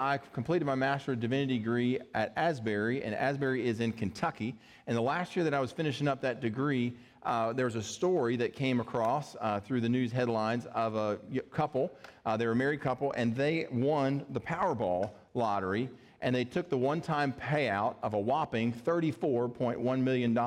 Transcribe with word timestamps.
I 0.00 0.16
completed 0.32 0.64
my 0.64 0.74
Master 0.74 1.12
of 1.12 1.20
Divinity 1.20 1.58
degree 1.58 1.98
at 2.14 2.32
Asbury, 2.34 3.04
and 3.04 3.14
Asbury 3.14 3.68
is 3.68 3.80
in 3.80 3.92
Kentucky. 3.92 4.56
And 4.86 4.96
the 4.96 5.02
last 5.02 5.36
year 5.36 5.44
that 5.44 5.52
I 5.52 5.60
was 5.60 5.72
finishing 5.72 6.08
up 6.08 6.22
that 6.22 6.40
degree, 6.40 6.94
uh, 7.22 7.52
there 7.52 7.66
was 7.66 7.74
a 7.74 7.82
story 7.82 8.34
that 8.36 8.54
came 8.54 8.80
across 8.80 9.36
uh, 9.42 9.60
through 9.60 9.82
the 9.82 9.90
news 9.90 10.10
headlines 10.10 10.64
of 10.74 10.96
a 10.96 11.18
couple. 11.50 11.92
Uh, 12.24 12.34
they 12.38 12.46
were 12.46 12.52
a 12.52 12.56
married 12.56 12.80
couple, 12.80 13.12
and 13.12 13.36
they 13.36 13.66
won 13.70 14.24
the 14.30 14.40
Powerball 14.40 15.10
lottery, 15.34 15.90
and 16.22 16.34
they 16.34 16.46
took 16.46 16.70
the 16.70 16.78
one 16.78 17.02
time 17.02 17.34
payout 17.38 17.96
of 18.02 18.14
a 18.14 18.18
whopping 18.18 18.72
$34.1 18.72 20.00
million. 20.00 20.38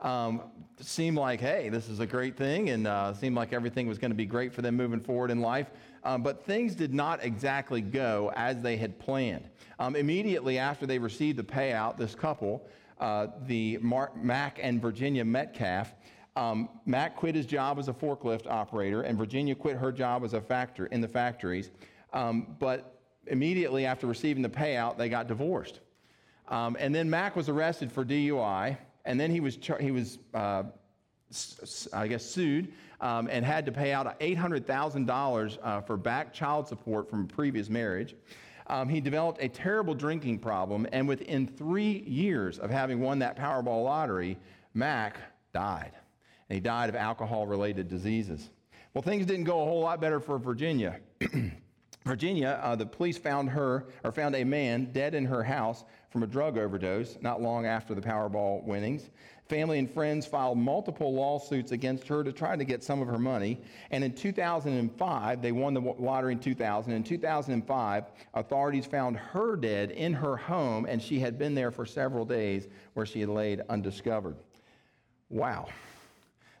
Um, 0.00 0.42
seemed 0.80 1.16
like, 1.16 1.40
hey, 1.40 1.68
this 1.68 1.88
is 1.88 2.00
a 2.00 2.06
great 2.06 2.36
thing, 2.36 2.70
and 2.70 2.88
uh, 2.88 3.14
seemed 3.14 3.36
like 3.36 3.52
everything 3.52 3.86
was 3.86 3.98
going 3.98 4.10
to 4.10 4.16
be 4.16 4.26
great 4.26 4.52
for 4.52 4.60
them 4.60 4.76
moving 4.76 5.00
forward 5.00 5.30
in 5.30 5.40
life. 5.40 5.70
Um, 6.06 6.22
but 6.22 6.44
things 6.44 6.76
did 6.76 6.94
not 6.94 7.24
exactly 7.24 7.80
go 7.80 8.30
as 8.36 8.62
they 8.62 8.76
had 8.76 8.96
planned. 8.96 9.50
Um, 9.80 9.96
immediately 9.96 10.56
after 10.56 10.86
they 10.86 11.00
received 11.00 11.36
the 11.36 11.42
payout, 11.42 11.96
this 11.96 12.14
couple, 12.14 12.64
uh, 13.00 13.26
the 13.46 13.78
Mark, 13.78 14.16
Mack 14.16 14.60
and 14.62 14.80
Virginia 14.80 15.24
Metcalf, 15.24 15.96
um, 16.36 16.68
Mack 16.86 17.16
quit 17.16 17.34
his 17.34 17.44
job 17.44 17.80
as 17.80 17.88
a 17.88 17.92
forklift 17.92 18.46
operator, 18.46 19.02
and 19.02 19.18
Virginia 19.18 19.56
quit 19.56 19.76
her 19.76 19.90
job 19.90 20.22
as 20.22 20.32
a 20.32 20.40
factor 20.40 20.86
in 20.86 21.00
the 21.00 21.08
factories. 21.08 21.72
Um, 22.12 22.54
but 22.60 23.00
immediately 23.26 23.84
after 23.84 24.06
receiving 24.06 24.44
the 24.44 24.48
payout, 24.48 24.96
they 24.96 25.08
got 25.08 25.26
divorced. 25.26 25.80
Um, 26.46 26.76
and 26.78 26.94
then 26.94 27.10
Mack 27.10 27.34
was 27.34 27.48
arrested 27.48 27.90
for 27.90 28.04
DUI 28.04 28.78
and 29.06 29.18
then 29.18 29.30
he 29.30 29.40
was, 29.40 29.58
he 29.80 29.90
was 29.90 30.18
uh, 30.34 30.64
I 31.92 32.06
guess, 32.08 32.24
sued 32.24 32.72
um, 33.00 33.28
and 33.30 33.44
had 33.44 33.66
to 33.66 33.72
pay 33.72 33.92
out 33.92 34.18
$800,000 34.20 35.58
uh, 35.62 35.80
for 35.82 35.96
back 35.96 36.32
child 36.32 36.68
support 36.68 37.10
from 37.10 37.24
a 37.24 37.26
previous 37.26 37.68
marriage. 37.68 38.14
Um, 38.68 38.88
he 38.88 39.00
developed 39.00 39.42
a 39.42 39.48
terrible 39.48 39.94
drinking 39.94 40.40
problem, 40.40 40.86
and 40.92 41.06
within 41.06 41.46
three 41.46 42.02
years 42.06 42.58
of 42.58 42.70
having 42.70 43.00
won 43.00 43.20
that 43.20 43.36
Powerball 43.36 43.84
lottery, 43.84 44.38
Mack 44.74 45.18
died. 45.52 45.92
And 46.48 46.54
he 46.54 46.60
died 46.60 46.88
of 46.88 46.96
alcohol 46.96 47.46
related 47.46 47.88
diseases. 47.88 48.50
Well, 48.92 49.02
things 49.02 49.26
didn't 49.26 49.44
go 49.44 49.62
a 49.62 49.64
whole 49.64 49.80
lot 49.80 50.00
better 50.00 50.20
for 50.20 50.38
Virginia. 50.38 51.00
Virginia, 52.06 52.60
uh, 52.62 52.76
the 52.76 52.86
police 52.86 53.18
found 53.18 53.50
her, 53.50 53.84
or 54.04 54.12
found 54.12 54.36
a 54.36 54.44
man 54.44 54.92
dead 54.92 55.12
in 55.12 55.24
her 55.24 55.42
house 55.42 55.82
from 56.08 56.22
a 56.22 56.26
drug 56.26 56.56
overdose 56.56 57.18
not 57.20 57.42
long 57.42 57.66
after 57.66 57.96
the 57.96 58.00
Powerball 58.00 58.62
winnings. 58.62 59.10
Family 59.48 59.80
and 59.80 59.90
friends 59.90 60.24
filed 60.24 60.56
multiple 60.56 61.12
lawsuits 61.12 61.72
against 61.72 62.06
her 62.06 62.22
to 62.22 62.32
try 62.32 62.54
to 62.54 62.64
get 62.64 62.84
some 62.84 63.02
of 63.02 63.08
her 63.08 63.18
money. 63.18 63.60
And 63.90 64.04
in 64.04 64.12
2005, 64.12 65.42
they 65.42 65.50
won 65.50 65.74
the 65.74 65.80
lottery 65.80 66.32
in 66.32 66.38
2000. 66.38 66.92
In 66.92 67.02
2005, 67.02 68.04
authorities 68.34 68.86
found 68.86 69.16
her 69.16 69.56
dead 69.56 69.90
in 69.90 70.12
her 70.12 70.36
home, 70.36 70.86
and 70.88 71.02
she 71.02 71.18
had 71.18 71.38
been 71.38 71.56
there 71.56 71.72
for 71.72 71.84
several 71.84 72.24
days 72.24 72.68
where 72.94 73.06
she 73.06 73.20
had 73.20 73.30
laid 73.30 73.62
undiscovered. 73.68 74.36
Wow. 75.28 75.66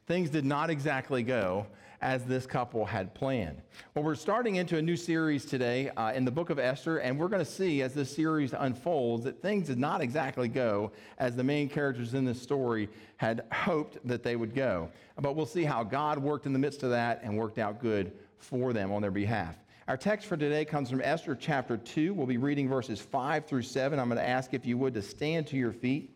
Things 0.06 0.28
did 0.28 0.44
not 0.44 0.70
exactly 0.70 1.22
go 1.22 1.66
as 2.00 2.24
this 2.24 2.46
couple 2.46 2.84
had 2.84 3.14
planned. 3.14 3.62
Well, 3.94 4.04
we're 4.04 4.14
starting 4.14 4.56
into 4.56 4.76
a 4.78 4.82
new 4.82 4.96
series 4.96 5.44
today 5.44 5.90
uh, 5.90 6.12
in 6.12 6.24
the 6.24 6.30
book 6.30 6.50
of 6.50 6.58
Esther, 6.58 6.98
and 6.98 7.18
we're 7.18 7.28
going 7.28 7.44
to 7.44 7.50
see 7.50 7.82
as 7.82 7.94
this 7.94 8.14
series 8.14 8.54
unfolds 8.56 9.24
that 9.24 9.40
things 9.40 9.68
did 9.68 9.78
not 9.78 10.00
exactly 10.00 10.48
go 10.48 10.92
as 11.18 11.36
the 11.36 11.44
main 11.44 11.68
characters 11.68 12.14
in 12.14 12.24
this 12.24 12.40
story 12.40 12.88
had 13.16 13.44
hoped 13.52 13.98
that 14.06 14.22
they 14.22 14.36
would 14.36 14.54
go. 14.54 14.88
But 15.18 15.36
we'll 15.36 15.46
see 15.46 15.64
how 15.64 15.84
God 15.84 16.18
worked 16.18 16.46
in 16.46 16.52
the 16.52 16.58
midst 16.58 16.82
of 16.82 16.90
that 16.90 17.20
and 17.22 17.36
worked 17.36 17.58
out 17.58 17.80
good 17.80 18.12
for 18.38 18.72
them 18.72 18.92
on 18.92 19.02
their 19.02 19.10
behalf. 19.10 19.54
Our 19.88 19.96
text 19.96 20.26
for 20.26 20.36
today 20.36 20.64
comes 20.64 20.90
from 20.90 21.00
Esther 21.00 21.36
chapter 21.36 21.76
2. 21.76 22.12
We'll 22.12 22.26
be 22.26 22.38
reading 22.38 22.68
verses 22.68 23.00
5 23.00 23.46
through 23.46 23.62
7. 23.62 23.98
I'm 24.00 24.08
going 24.08 24.18
to 24.18 24.28
ask 24.28 24.52
if 24.52 24.66
you 24.66 24.76
would 24.78 24.94
to 24.94 25.02
stand 25.02 25.46
to 25.48 25.56
your 25.56 25.72
feet 25.72 26.15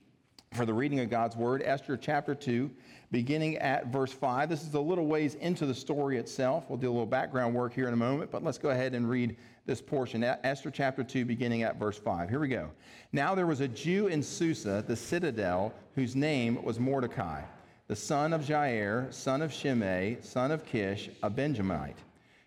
for 0.57 0.67
the 0.67 0.75
reading 0.75 0.99
of 0.99 1.09
God's 1.09 1.37
word. 1.37 1.63
Esther 1.65 1.97
chapter 1.97 2.35
2 2.35 2.69
beginning 3.13 3.57
at 3.59 3.87
verse 3.87 4.13
5. 4.13 4.49
This 4.49 4.67
is 4.67 4.75
a 4.75 4.81
little 4.81 5.07
ways 5.07 5.37
into 5.37 5.65
the 5.65 5.75
story 5.75 6.19
itself. 6.19 6.65
We'll 6.69 6.77
do 6.77 6.89
a 6.89 6.93
little 6.93 7.07
background 7.07 7.55
work 7.55 7.73
here 7.73 7.87
in 7.87 7.95
a 7.95 7.97
moment, 7.97 8.33
but 8.33 8.43
let's 8.43 8.59
go 8.59 8.71
ahead 8.71 8.93
and 8.93 9.09
read 9.09 9.37
this 9.65 9.81
portion. 9.81 10.25
Esther 10.25 10.73
chapter 10.73 11.05
2, 11.05 11.25
beginning 11.25 11.63
at 11.63 11.77
verse 11.77 11.99
5. 11.99 12.29
Here 12.29 12.41
we 12.41 12.49
go. 12.49 12.69
Now 13.13 13.33
there 13.33 13.47
was 13.47 13.61
a 13.61 13.69
Jew 13.69 14.09
in 14.09 14.25
Susa, 14.25 14.85
the 14.87 14.97
citadel, 14.97 15.73
whose 15.95 16.17
name 16.17 16.61
was 16.65 16.81
Mordecai, 16.81 17.43
the 17.87 17.95
son 17.95 18.33
of 18.33 18.43
Jair, 18.43 19.15
son 19.15 19.43
of 19.43 19.53
Shimei, 19.53 20.19
son 20.21 20.51
of 20.51 20.67
Kish, 20.67 21.11
a 21.23 21.31
Benjamite, 21.31 21.99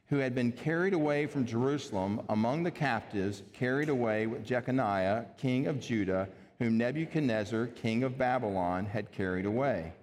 who 0.07 0.17
had 0.17 0.35
been 0.35 0.51
carried 0.51 0.93
away 0.93 1.25
from 1.25 1.45
Jerusalem 1.45 2.21
among 2.27 2.63
the 2.63 2.71
captives, 2.71 3.43
carried 3.53 3.87
away 3.87 4.27
with 4.27 4.45
Jeconiah, 4.45 5.25
king 5.37 5.67
of 5.67 5.79
Judah, 5.79 6.27
whom 6.59 6.77
Nebuchadnezzar, 6.77 7.67
king 7.67 8.03
of 8.03 8.17
Babylon, 8.17 8.85
had 8.85 9.11
carried 9.11 9.45
away. 9.45 9.93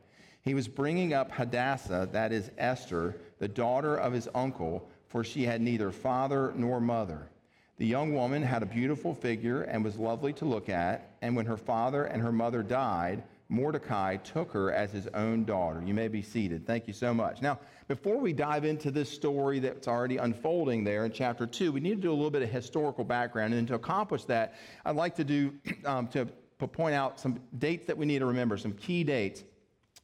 He 0.43 0.55
was 0.55 0.69
bringing 0.69 1.13
up 1.13 1.31
Hadassah, 1.31 2.09
that 2.13 2.33
is 2.33 2.51
Esther, 2.57 3.17
the 3.39 3.49
daughter 3.49 3.97
of 3.97 4.13
his 4.13 4.29
uncle, 4.35 4.89
for 5.07 5.23
she 5.25 5.45
had 5.45 5.61
neither 5.61 5.91
father 5.91 6.53
nor 6.57 6.81
mother. 6.81 7.29
The 7.77 7.87
young 7.87 8.15
woman 8.15 8.43
had 8.43 8.63
a 8.63 8.67
beautiful 8.67 9.15
figure 9.15 9.63
and 9.63 9.83
was 9.83 9.97
lovely 9.97 10.33
to 10.35 10.45
look 10.45 10.69
at, 10.69 11.17
and 11.23 11.35
when 11.35 11.47
her 11.47 11.57
father 11.57 12.05
and 12.05 12.23
her 12.23 12.33
mother 12.33 12.63
died, 12.63 13.23
Mordecai 13.51 14.17
took 14.17 14.53
her 14.53 14.71
as 14.71 14.93
his 14.93 15.09
own 15.09 15.45
daughter. 15.45 15.83
You 15.85 15.93
may 15.93 16.07
be 16.07 16.23
seated. 16.23 16.67
Thank 16.67 16.87
you 16.87 16.93
so 16.93 17.13
much. 17.13 17.43
Now, 17.43 17.59
before 17.89 18.19
we 18.19 18.33
dive 18.33 18.65
into 18.65 18.93
this 18.93 19.11
story 19.11 19.59
that's 19.59 19.89
already 19.89 20.19
unfolding 20.19 20.85
there 20.85 21.05
in 21.05 21.11
chapter 21.11 21.47
2, 21.47 21.73
we 21.73 21.81
need 21.81 21.97
to 21.97 22.03
do 22.03 22.11
a 22.11 22.15
little 22.15 22.31
bit 22.31 22.43
of 22.43 22.51
historical 22.51 23.03
background. 23.03 23.53
And 23.53 23.67
to 23.67 23.75
accomplish 23.75 24.25
that, 24.27 24.55
I'd 24.85 24.95
like 24.95 25.17
to 25.17 25.25
do 25.25 25.53
um, 25.85 26.07
to 26.09 26.29
point 26.69 26.95
out 26.95 27.19
some 27.19 27.41
dates 27.59 27.87
that 27.87 27.97
we 27.97 28.07
need 28.07 28.21
to 28.21 28.27
remember, 28.27 28.57
some 28.57 28.73
key 28.73 29.05
dates 29.05 29.45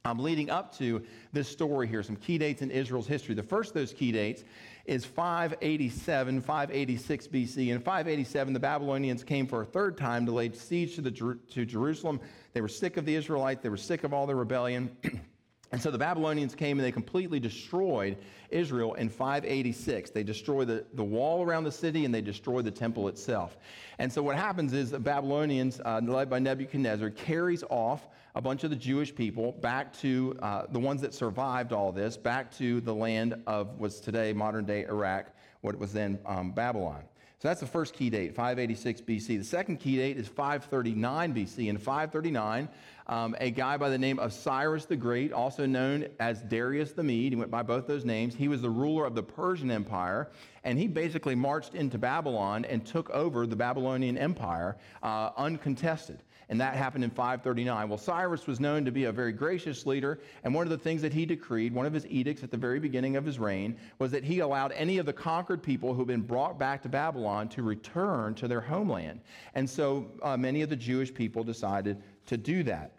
um, 0.07 0.19
leading 0.19 0.51
up 0.51 0.77
to 0.79 1.03
this 1.33 1.49
story 1.49 1.89
here, 1.89 2.03
some 2.03 2.17
key 2.17 2.39
dates 2.39 2.63
in 2.63 2.71
Israel's 2.71 3.07
history. 3.07 3.35
The 3.35 3.43
first 3.43 3.71
of 3.71 3.75
those 3.75 3.93
key 3.93 4.13
dates 4.13 4.45
is 4.85 5.05
587, 5.05 6.41
586 6.41 7.27
BC. 7.27 7.69
In 7.69 7.81
587, 7.81 8.53
the 8.55 8.61
Babylonians 8.61 9.25
came 9.25 9.47
for 9.47 9.63
a 9.63 9.65
third 9.65 9.99
time 9.99 10.25
to 10.27 10.33
lay 10.33 10.53
siege 10.53 10.95
to, 10.95 11.01
the, 11.01 11.11
to 11.11 11.65
Jerusalem. 11.65 12.21
They 12.53 12.61
were 12.61 12.69
sick 12.69 12.97
of 12.97 13.05
the 13.05 13.15
Israelites, 13.15 13.63
they 13.63 13.69
were 13.69 13.77
sick 13.77 14.05
of 14.05 14.15
all 14.15 14.27
the 14.27 14.35
rebellion. 14.35 14.97
And 15.73 15.83
so 15.83 15.91
the 15.91 15.99
Babylonians 15.99 16.55
came 16.55 16.79
and 16.79 16.87
they 16.87 16.93
completely 16.93 17.41
destroyed 17.41 18.17
Israel 18.51 18.95
in 18.95 19.09
586. 19.09 20.11
They 20.11 20.23
destroyed 20.23 20.69
the, 20.69 20.85
the 20.95 21.03
wall 21.03 21.43
around 21.43 21.65
the 21.65 21.73
city 21.73 22.05
and 22.05 22.15
they 22.15 22.21
destroyed 22.21 22.65
the 22.65 22.71
temple 22.71 23.09
itself. 23.09 23.57
And 23.99 24.13
so 24.13 24.23
what 24.23 24.37
happens 24.37 24.73
is 24.73 24.93
the 24.93 25.01
Babylonians, 25.01 25.81
uh, 25.85 26.01
led 26.05 26.31
by 26.31 26.39
Nebuchadnezzar, 26.39 27.11
carries 27.11 27.65
off 27.65 28.09
a 28.37 28.41
bunch 28.41 28.65
of 28.65 28.71
the 28.71 28.77
Jewish 28.77 29.15
people 29.15 29.53
back 29.53 29.93
to 29.99 30.37
uh, 30.41 30.67
the 30.71 30.79
ones 30.79 31.01
that 31.01 31.15
survived 31.15 31.73
all 31.73 31.91
this, 31.91 32.17
back 32.17 32.57
to 32.59 32.81
the 32.83 32.95
land 32.95 33.35
of 33.47 33.79
what's 33.79 33.99
today 33.99 34.33
modern 34.33 34.67
day 34.67 34.85
Iraq, 34.85 35.27
what 35.63 35.77
was 35.79 35.93
then 35.93 36.19
um, 36.27 36.53
Babylon. 36.53 37.03
So 37.39 37.49
that's 37.49 37.61
the 37.61 37.67
first 37.67 37.93
key 37.93 38.09
date, 38.09 38.35
586 38.35 39.03
BC. 39.03 39.27
The 39.39 39.45
second 39.45 39.77
key 39.77 39.97
date 39.97 40.17
is 40.17 40.27
539 40.27 41.35
BC. 41.35 41.69
In 41.69 41.77
539, 41.77 42.67
um, 43.09 43.37
a 43.39 43.51
guy 43.51 43.77
by 43.77 43.91
the 43.91 43.99
name 43.99 44.19
of 44.19 44.33
Cyrus 44.33 44.87
the 44.87 44.97
Great, 44.97 45.35
also 45.35 45.67
known 45.67 46.07
as 46.19 46.41
Darius 46.41 46.93
the 46.93 47.03
Mede, 47.03 47.33
he 47.33 47.37
went 47.37 47.51
by 47.51 47.63
both 47.63 47.87
those 47.87 48.07
names. 48.07 48.35
He 48.35 48.49
was 48.49 48.63
the 48.63 48.71
ruler 48.71 49.05
of 49.05 49.15
the 49.15 49.23
Persian 49.23 49.71
Empire, 49.71 50.31
and 50.65 50.79
he 50.79 50.87
basically 50.87 51.35
marched 51.35 51.75
into 51.75 51.99
Babylon 51.99 52.65
and 52.65 52.87
took 52.87 53.11
over 53.11 53.47
the 53.47 53.57
Babylonian 53.57 54.17
Empire 54.17 54.79
uh, 55.03 55.33
uncontested 55.37 56.23
and 56.49 56.61
that 56.61 56.75
happened 56.75 57.03
in 57.03 57.11
539. 57.11 57.89
Well, 57.89 57.99
Cyrus 57.99 58.47
was 58.47 58.61
known 58.61 58.85
to 58.85 58.93
be 58.93 59.05
a 59.05 59.13
very 59.13 59.33
gracious 59.33 59.85
leader, 59.85 60.21
and 60.45 60.55
one 60.55 60.65
of 60.65 60.71
the 60.71 60.79
things 60.79 61.03
that 61.03 61.13
he 61.13 61.27
decreed, 61.27 61.75
one 61.75 61.87
of 61.87 61.93
his 61.93 62.07
edicts 62.07 62.45
at 62.45 62.51
the 62.51 62.57
very 62.57 62.79
beginning 62.79 63.17
of 63.17 63.25
his 63.25 63.39
reign, 63.39 63.77
was 63.99 64.13
that 64.13 64.23
he 64.23 64.41
allowed 64.41 64.73
any 64.73 64.99
of 64.99 65.07
the 65.07 65.13
conquered 65.13 65.63
people 65.63 65.93
who'd 65.93 66.07
been 66.07 66.23
brought 66.23 66.59
back 66.59 66.83
to 66.83 66.89
Babylon 66.89 67.49
to 67.49 67.63
return 67.63 68.35
to 68.35 68.47
their 68.47 68.61
homeland. 68.61 69.21
And 69.55 69.69
so 69.69 70.07
uh, 70.23 70.37
many 70.37 70.63
of 70.63 70.71
the 70.71 70.77
Jewish 70.77 71.13
people 71.13 71.43
decided 71.43 72.03
to 72.27 72.37
do 72.37 72.63
that. 72.63 72.93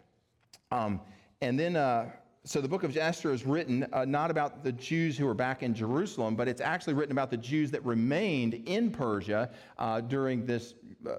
Um, 0.70 1.00
and 1.40 1.58
then, 1.58 1.76
uh, 1.76 2.10
so 2.44 2.60
the 2.60 2.68
book 2.68 2.82
of 2.82 2.96
Esther 2.96 3.32
is 3.32 3.46
written 3.46 3.86
uh, 3.92 4.04
not 4.04 4.30
about 4.30 4.62
the 4.62 4.72
Jews 4.72 5.16
who 5.16 5.24
were 5.24 5.34
back 5.34 5.62
in 5.62 5.74
Jerusalem, 5.74 6.36
but 6.36 6.48
it's 6.48 6.60
actually 6.60 6.94
written 6.94 7.12
about 7.12 7.30
the 7.30 7.36
Jews 7.36 7.70
that 7.70 7.84
remained 7.84 8.54
in 8.66 8.90
Persia 8.90 9.50
uh, 9.78 10.00
during 10.02 10.44
this 10.44 10.74
uh, 11.08 11.16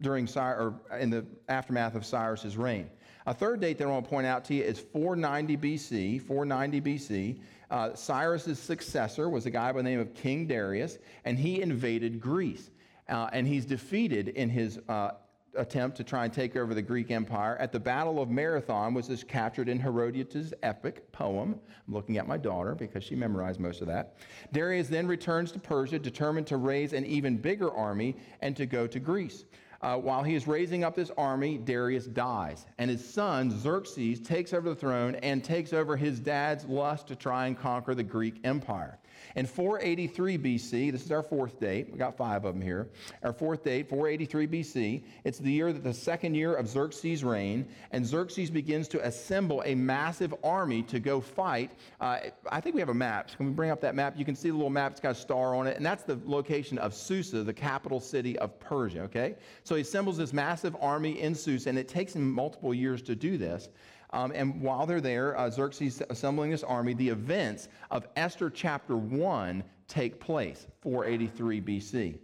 during 0.00 0.28
or 0.36 0.74
in 0.98 1.10
the 1.10 1.24
aftermath 1.48 1.94
of 1.94 2.04
Cyrus's 2.04 2.56
reign. 2.56 2.90
A 3.26 3.34
third 3.34 3.60
date 3.60 3.78
that 3.78 3.84
I 3.84 3.90
want 3.90 4.04
to 4.04 4.10
point 4.10 4.26
out 4.26 4.44
to 4.46 4.54
you 4.54 4.62
is 4.62 4.78
490 4.78 5.56
BC. 5.56 6.22
490 6.22 6.80
BC. 6.80 7.40
Uh, 7.70 7.94
Cyrus's 7.94 8.58
successor 8.58 9.28
was 9.28 9.46
a 9.46 9.50
guy 9.50 9.72
by 9.72 9.78
the 9.78 9.82
name 9.82 9.98
of 9.98 10.14
King 10.14 10.46
Darius, 10.46 10.98
and 11.24 11.36
he 11.36 11.60
invaded 11.60 12.20
Greece. 12.20 12.70
Uh, 13.08 13.28
and 13.32 13.46
he's 13.46 13.64
defeated 13.64 14.28
in 14.28 14.48
his 14.48 14.78
uh, 14.88 15.10
attempt 15.56 15.96
to 15.96 16.04
try 16.04 16.24
and 16.24 16.32
take 16.32 16.56
over 16.56 16.74
the 16.74 16.82
Greek 16.82 17.10
Empire 17.10 17.56
at 17.58 17.72
the 17.72 17.80
Battle 17.80 18.20
of 18.20 18.30
Marathon, 18.30 18.94
which 18.94 19.08
is 19.08 19.24
captured 19.24 19.68
in 19.68 19.78
Herodotus' 19.78 20.52
epic 20.62 21.10
poem. 21.12 21.58
I'm 21.86 21.94
looking 21.94 22.18
at 22.18 22.28
my 22.28 22.36
daughter 22.36 22.74
because 22.74 23.02
she 23.02 23.14
memorized 23.14 23.58
most 23.58 23.80
of 23.80 23.86
that. 23.88 24.16
Darius 24.52 24.88
then 24.88 25.06
returns 25.06 25.50
to 25.52 25.58
Persia, 25.58 25.98
determined 25.98 26.46
to 26.48 26.56
raise 26.56 26.92
an 26.92 27.04
even 27.06 27.36
bigger 27.36 27.72
army 27.72 28.16
and 28.40 28.56
to 28.56 28.66
go 28.66 28.86
to 28.86 29.00
Greece. 29.00 29.44
Uh, 29.82 29.96
while 29.96 30.22
he 30.22 30.34
is 30.34 30.46
raising 30.46 30.84
up 30.84 30.94
this 30.94 31.10
army, 31.18 31.58
Darius 31.58 32.06
dies, 32.06 32.66
and 32.78 32.90
his 32.90 33.06
son 33.06 33.50
Xerxes 33.50 34.20
takes 34.20 34.52
over 34.52 34.68
the 34.68 34.74
throne 34.74 35.16
and 35.16 35.44
takes 35.44 35.72
over 35.72 35.96
his 35.96 36.18
dad's 36.18 36.64
lust 36.64 37.06
to 37.08 37.16
try 37.16 37.46
and 37.46 37.58
conquer 37.58 37.94
the 37.94 38.02
Greek 38.02 38.40
Empire. 38.44 38.98
In 39.34 39.46
483 39.46 40.38
BC, 40.38 40.92
this 40.92 41.04
is 41.04 41.12
our 41.12 41.22
fourth 41.22 41.60
date. 41.60 41.90
We 41.92 41.98
got 41.98 42.16
five 42.16 42.44
of 42.44 42.54
them 42.54 42.62
here. 42.62 42.88
Our 43.22 43.32
fourth 43.32 43.64
date, 43.64 43.88
483 43.88 44.46
BC. 44.46 45.02
It's 45.24 45.38
the 45.38 45.50
year 45.50 45.72
that 45.72 45.84
the 45.84 45.94
second 45.94 46.34
year 46.34 46.54
of 46.54 46.68
Xerxes' 46.68 47.24
reign, 47.24 47.66
and 47.90 48.06
Xerxes 48.06 48.50
begins 48.50 48.88
to 48.88 49.06
assemble 49.06 49.62
a 49.66 49.74
massive 49.74 50.34
army 50.42 50.82
to 50.84 51.00
go 51.00 51.20
fight. 51.20 51.70
Uh, 52.00 52.18
I 52.50 52.60
think 52.60 52.74
we 52.74 52.80
have 52.80 52.88
a 52.88 52.94
map. 52.94 53.36
Can 53.36 53.46
we 53.46 53.52
bring 53.52 53.70
up 53.70 53.80
that 53.80 53.94
map? 53.94 54.14
You 54.16 54.24
can 54.24 54.36
see 54.36 54.48
the 54.48 54.56
little 54.56 54.70
map. 54.70 54.92
It's 54.92 55.00
got 55.00 55.12
a 55.12 55.14
star 55.14 55.54
on 55.54 55.66
it, 55.66 55.76
and 55.76 55.84
that's 55.84 56.04
the 56.04 56.18
location 56.24 56.78
of 56.78 56.94
Susa, 56.94 57.42
the 57.42 57.52
capital 57.52 58.00
city 58.00 58.38
of 58.38 58.58
Persia. 58.60 59.00
Okay, 59.02 59.36
so 59.64 59.74
he 59.74 59.82
assembles 59.82 60.16
this 60.16 60.32
massive 60.32 60.76
army 60.80 61.20
in 61.20 61.34
Susa, 61.34 61.68
and 61.68 61.78
it 61.78 61.88
takes 61.88 62.14
him 62.14 62.30
multiple 62.30 62.72
years 62.72 63.02
to 63.02 63.14
do 63.14 63.38
this. 63.38 63.68
Um, 64.16 64.32
and 64.34 64.62
while 64.62 64.86
they're 64.86 65.02
there, 65.02 65.38
uh, 65.38 65.50
Xerxes 65.50 66.02
assembling 66.08 66.50
his 66.50 66.64
army, 66.64 66.94
the 66.94 67.10
events 67.10 67.68
of 67.90 68.06
Esther 68.16 68.48
chapter 68.48 68.96
1 68.96 69.62
take 69.88 70.18
place, 70.18 70.66
483 70.80 71.60
BC. 71.60 72.18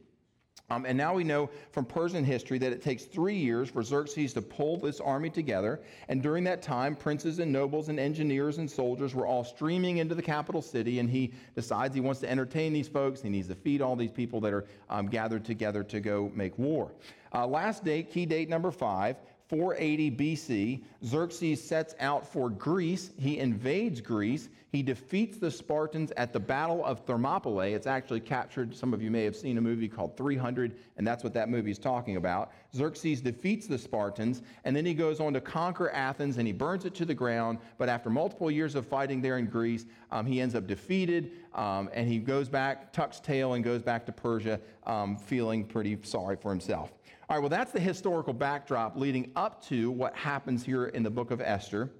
Um, 0.71 0.87
and 0.87 0.97
now 0.97 1.12
we 1.12 1.23
know 1.23 1.50
from 1.71 1.85
Persian 1.85 2.25
history 2.25 2.56
that 2.56 2.73
it 2.73 2.81
takes 2.81 3.05
three 3.05 3.37
years 3.37 3.69
for 3.69 3.83
Xerxes 3.83 4.33
to 4.33 4.41
pull 4.41 4.79
this 4.79 5.00
army 5.00 5.29
together. 5.29 5.83
And 6.09 6.23
during 6.23 6.44
that 6.44 6.62
time, 6.62 6.97
princes 6.97 7.41
and 7.41 7.53
nobles 7.53 7.91
and 7.91 8.00
engineers 8.00 8.56
and 8.56 8.71
soldiers 8.71 9.15
were 9.15 9.27
all 9.27 9.44
streaming 9.44 9.99
into 9.99 10.15
the 10.15 10.23
capital 10.23 10.62
city. 10.62 10.99
And 10.99 11.11
he 11.11 11.35
decides 11.55 11.94
he 11.94 12.00
wants 12.00 12.21
to 12.21 12.31
entertain 12.31 12.73
these 12.73 12.89
folks. 12.89 13.21
He 13.21 13.29
needs 13.29 13.49
to 13.49 13.55
feed 13.55 13.83
all 13.83 13.97
these 13.97 14.11
people 14.11 14.41
that 14.41 14.55
are 14.55 14.65
um, 14.89 15.09
gathered 15.09 15.44
together 15.44 15.85
to 15.85 16.00
go 16.00 16.33
make 16.35 16.59
war. 16.59 16.91
Uh, 17.35 17.47
last 17.47 17.85
date, 17.85 18.11
key 18.11 18.25
date 18.25 18.49
number 18.49 18.71
five, 18.71 19.17
480 19.52 20.10
BC, 20.12 20.82
Xerxes 21.04 21.62
sets 21.62 21.94
out 22.00 22.26
for 22.26 22.49
Greece. 22.49 23.10
He 23.19 23.38
invades 23.38 24.00
Greece. 24.00 24.49
He 24.70 24.82
defeats 24.82 25.37
the 25.37 25.50
Spartans 25.50 26.10
at 26.16 26.32
the 26.32 26.40
Battle 26.40 26.82
of 26.87 27.00
Thermopylae. 27.00 27.75
It's 27.75 27.87
actually 27.87 28.20
captured. 28.20 28.75
Some 28.75 28.94
of 28.94 29.02
you 29.02 29.10
may 29.10 29.25
have 29.25 29.37
seen 29.37 29.58
a 29.58 29.60
movie 29.60 29.88
called 29.88 30.16
300, 30.16 30.78
and 30.96 31.06
that's 31.06 31.22
what 31.22 31.34
that 31.34 31.50
movie 31.50 31.70
is 31.70 31.78
talking 31.78 32.16
about. 32.16 32.50
Xerxes 32.75 33.20
defeats 33.20 33.66
the 33.66 33.76
Spartans, 33.76 34.40
and 34.64 34.75
then 34.75 34.87
he 34.87 34.94
goes 34.94 35.20
on 35.20 35.34
to 35.34 35.40
conquer 35.43 35.90
Athens 35.90 36.38
and 36.38 36.46
he 36.46 36.55
burns 36.55 36.87
it 36.87 36.94
to 36.94 37.05
the 37.05 37.12
ground. 37.12 37.58
But 37.76 37.90
after 37.90 38.08
multiple 38.08 38.50
years 38.50 38.75
of 38.75 38.87
fighting 38.87 39.20
there 39.20 39.37
in 39.37 39.44
Greece, 39.44 39.84
um, 40.10 40.25
he 40.25 40.40
ends 40.40 40.55
up 40.55 40.66
defeated, 40.66 41.32
um, 41.55 41.90
and 41.93 42.08
he 42.08 42.19
goes 42.19 42.48
back, 42.48 42.90
tucks 42.94 43.20
tail, 43.20 43.52
and 43.52 43.62
goes 43.62 43.82
back 43.82 44.06
to 44.06 44.12
Persia, 44.12 44.58
um, 44.87 45.19
feeling 45.19 45.66
pretty 45.66 45.98
sorry 46.05 46.37
for 46.37 46.50
himself. 46.50 46.94
All 47.28 47.36
right, 47.36 47.40
well, 47.40 47.48
that's 47.48 47.72
the 47.72 47.80
historical 47.80 48.32
backdrop 48.32 48.96
leading 48.96 49.30
up 49.36 49.64
to 49.66 49.90
what 49.90 50.14
happens 50.14 50.64
here 50.64 50.86
in 50.86 51.02
the 51.02 51.10
book 51.10 51.30
of 51.30 51.40
Esther. 51.40 51.90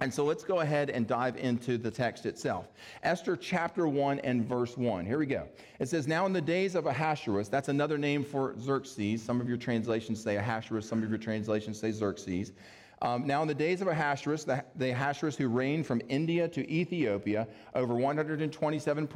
And 0.00 0.12
so 0.12 0.24
let's 0.24 0.44
go 0.44 0.60
ahead 0.60 0.90
and 0.90 1.06
dive 1.06 1.36
into 1.36 1.76
the 1.76 1.90
text 1.90 2.26
itself. 2.26 2.68
Esther 3.02 3.36
chapter 3.36 3.88
1 3.88 4.20
and 4.20 4.44
verse 4.44 4.76
1. 4.76 5.04
Here 5.04 5.18
we 5.18 5.26
go. 5.26 5.48
It 5.80 5.88
says, 5.88 6.06
Now 6.06 6.26
in 6.26 6.32
the 6.32 6.40
days 6.40 6.76
of 6.76 6.86
Ahasuerus, 6.86 7.48
that's 7.48 7.68
another 7.68 7.98
name 7.98 8.22
for 8.22 8.54
Xerxes. 8.60 9.22
Some 9.22 9.40
of 9.40 9.48
your 9.48 9.56
translations 9.56 10.22
say 10.22 10.36
Ahasuerus, 10.36 10.88
some 10.88 11.02
of 11.02 11.08
your 11.08 11.18
translations 11.18 11.80
say 11.80 11.90
Xerxes. 11.90 12.52
Um, 13.00 13.26
now, 13.26 13.42
in 13.42 13.48
the 13.48 13.54
days 13.54 13.80
of 13.80 13.86
Ahasuerus, 13.86 14.44
the, 14.44 14.64
the, 14.74 14.90
Ahasuerus 14.90 15.36
who 15.36 15.48
reigned 15.48 15.86
from 15.86 16.02
India 16.08 16.48
to 16.48 16.68
Ethiopia 16.68 17.46
over 17.74 17.94
127 17.94 19.08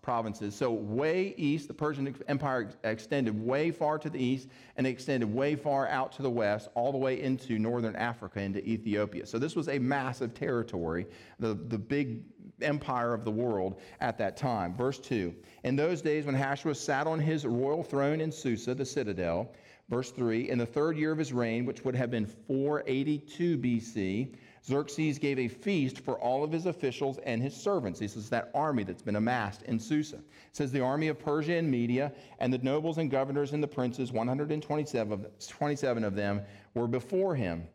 provinces, 0.00 0.54
so 0.54 0.72
way 0.72 1.34
east, 1.36 1.68
the 1.68 1.74
Persian 1.74 2.14
Empire 2.28 2.70
extended 2.84 3.38
way 3.38 3.70
far 3.70 3.98
to 3.98 4.08
the 4.08 4.18
east 4.18 4.48
and 4.76 4.86
extended 4.86 5.32
way 5.32 5.54
far 5.54 5.86
out 5.88 6.12
to 6.12 6.22
the 6.22 6.30
west, 6.30 6.68
all 6.74 6.92
the 6.92 6.98
way 6.98 7.20
into 7.20 7.58
northern 7.58 7.94
Africa, 7.96 8.40
into 8.40 8.66
Ethiopia. 8.66 9.26
So, 9.26 9.38
this 9.38 9.54
was 9.54 9.68
a 9.68 9.78
massive 9.78 10.32
territory, 10.32 11.06
the, 11.38 11.54
the 11.54 11.78
big 11.78 12.22
empire 12.62 13.12
of 13.12 13.24
the 13.24 13.30
world 13.30 13.80
at 14.00 14.16
that 14.16 14.38
time. 14.38 14.74
Verse 14.74 14.98
2 14.98 15.34
In 15.64 15.76
those 15.76 16.00
days, 16.00 16.24
when 16.24 16.34
Ahasuerus 16.34 16.80
sat 16.80 17.06
on 17.06 17.18
his 17.18 17.44
royal 17.44 17.82
throne 17.82 18.22
in 18.22 18.32
Susa, 18.32 18.74
the 18.74 18.84
citadel, 18.84 19.52
Verse 19.88 20.10
3 20.10 20.50
In 20.50 20.58
the 20.58 20.66
third 20.66 20.96
year 20.96 21.12
of 21.12 21.18
his 21.18 21.32
reign, 21.32 21.64
which 21.64 21.84
would 21.84 21.94
have 21.94 22.10
been 22.10 22.26
482 22.26 23.58
BC, 23.58 24.34
Xerxes 24.64 25.18
gave 25.18 25.38
a 25.38 25.46
feast 25.46 26.00
for 26.00 26.18
all 26.18 26.42
of 26.42 26.50
his 26.50 26.66
officials 26.66 27.18
and 27.18 27.40
his 27.40 27.54
servants. 27.54 28.00
This 28.00 28.16
is 28.16 28.28
that 28.30 28.50
army 28.52 28.82
that's 28.82 29.02
been 29.02 29.14
amassed 29.14 29.62
in 29.62 29.78
Susa. 29.78 30.16
It 30.16 30.22
says 30.50 30.72
the 30.72 30.80
army 30.80 31.06
of 31.06 31.20
Persia 31.20 31.54
and 31.54 31.70
Media, 31.70 32.12
and 32.40 32.52
the 32.52 32.58
nobles 32.58 32.98
and 32.98 33.08
governors 33.08 33.52
and 33.52 33.62
the 33.62 33.68
princes, 33.68 34.10
127 34.10 35.12
of, 35.12 35.26
27 35.46 36.02
of 36.02 36.16
them, 36.16 36.42
were 36.74 36.88
before 36.88 37.36
him. 37.36 37.68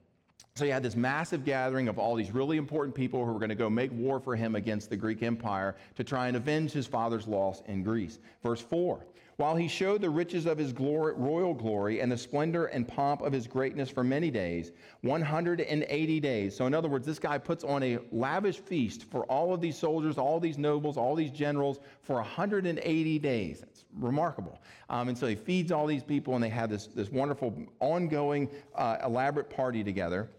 So 0.55 0.65
you 0.65 0.73
had 0.73 0.83
this 0.83 0.97
massive 0.97 1.45
gathering 1.45 1.87
of 1.87 1.97
all 1.97 2.13
these 2.13 2.31
really 2.31 2.57
important 2.57 2.93
people 2.93 3.25
who 3.25 3.31
were 3.31 3.39
going 3.39 3.49
to 3.49 3.55
go 3.55 3.69
make 3.69 3.89
war 3.93 4.19
for 4.19 4.35
him 4.35 4.55
against 4.55 4.89
the 4.89 4.97
Greek 4.97 5.23
Empire 5.23 5.77
to 5.95 6.03
try 6.03 6.27
and 6.27 6.35
avenge 6.35 6.73
his 6.73 6.85
father's 6.85 7.25
loss 7.25 7.61
in 7.67 7.83
Greece. 7.83 8.19
Verse 8.43 8.59
4 8.59 9.05
while 9.37 9.55
he 9.55 9.67
showed 9.67 10.01
the 10.01 10.09
riches 10.09 10.45
of 10.45 10.57
his 10.57 10.71
glory, 10.73 11.13
royal 11.15 11.53
glory 11.53 11.99
and 12.01 12.11
the 12.11 12.17
splendor 12.17 12.65
and 12.65 12.87
pomp 12.87 13.21
of 13.21 13.33
his 13.33 13.47
greatness 13.47 13.89
for 13.89 14.03
many 14.03 14.29
days, 14.29 14.71
180 15.01 16.19
days. 16.19 16.55
So, 16.55 16.65
in 16.65 16.73
other 16.73 16.89
words, 16.89 17.05
this 17.05 17.19
guy 17.19 17.37
puts 17.37 17.63
on 17.63 17.81
a 17.83 17.99
lavish 18.11 18.57
feast 18.57 19.09
for 19.09 19.23
all 19.25 19.53
of 19.53 19.61
these 19.61 19.77
soldiers, 19.77 20.17
all 20.17 20.39
these 20.39 20.57
nobles, 20.57 20.97
all 20.97 21.15
these 21.15 21.31
generals 21.31 21.79
for 22.03 22.15
180 22.15 23.19
days. 23.19 23.63
It's 23.63 23.85
remarkable. 23.97 24.59
Um, 24.89 25.09
and 25.09 25.17
so 25.17 25.27
he 25.27 25.35
feeds 25.35 25.71
all 25.71 25.87
these 25.87 26.03
people, 26.03 26.35
and 26.35 26.43
they 26.43 26.49
have 26.49 26.69
this, 26.69 26.87
this 26.87 27.09
wonderful, 27.09 27.55
ongoing, 27.79 28.49
uh, 28.75 28.97
elaborate 29.03 29.49
party 29.49 29.83
together. 29.83 30.29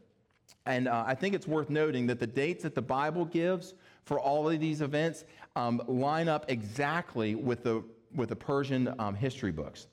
And 0.66 0.86
uh, 0.86 1.04
I 1.06 1.14
think 1.14 1.34
it's 1.34 1.48
worth 1.48 1.70
noting 1.70 2.06
that 2.06 2.20
the 2.20 2.26
dates 2.26 2.62
that 2.62 2.74
the 2.74 2.82
Bible 2.82 3.24
gives 3.24 3.74
for 4.04 4.20
all 4.20 4.48
of 4.48 4.60
these 4.60 4.80
events 4.80 5.24
um, 5.56 5.82
line 5.86 6.28
up 6.28 6.44
exactly 6.48 7.34
with 7.34 7.62
the 7.62 7.82
with 8.14 8.29
the 8.29 8.37
Persian 8.37 8.94
um, 8.99 9.14
history 9.14 9.53
books. 9.53 9.87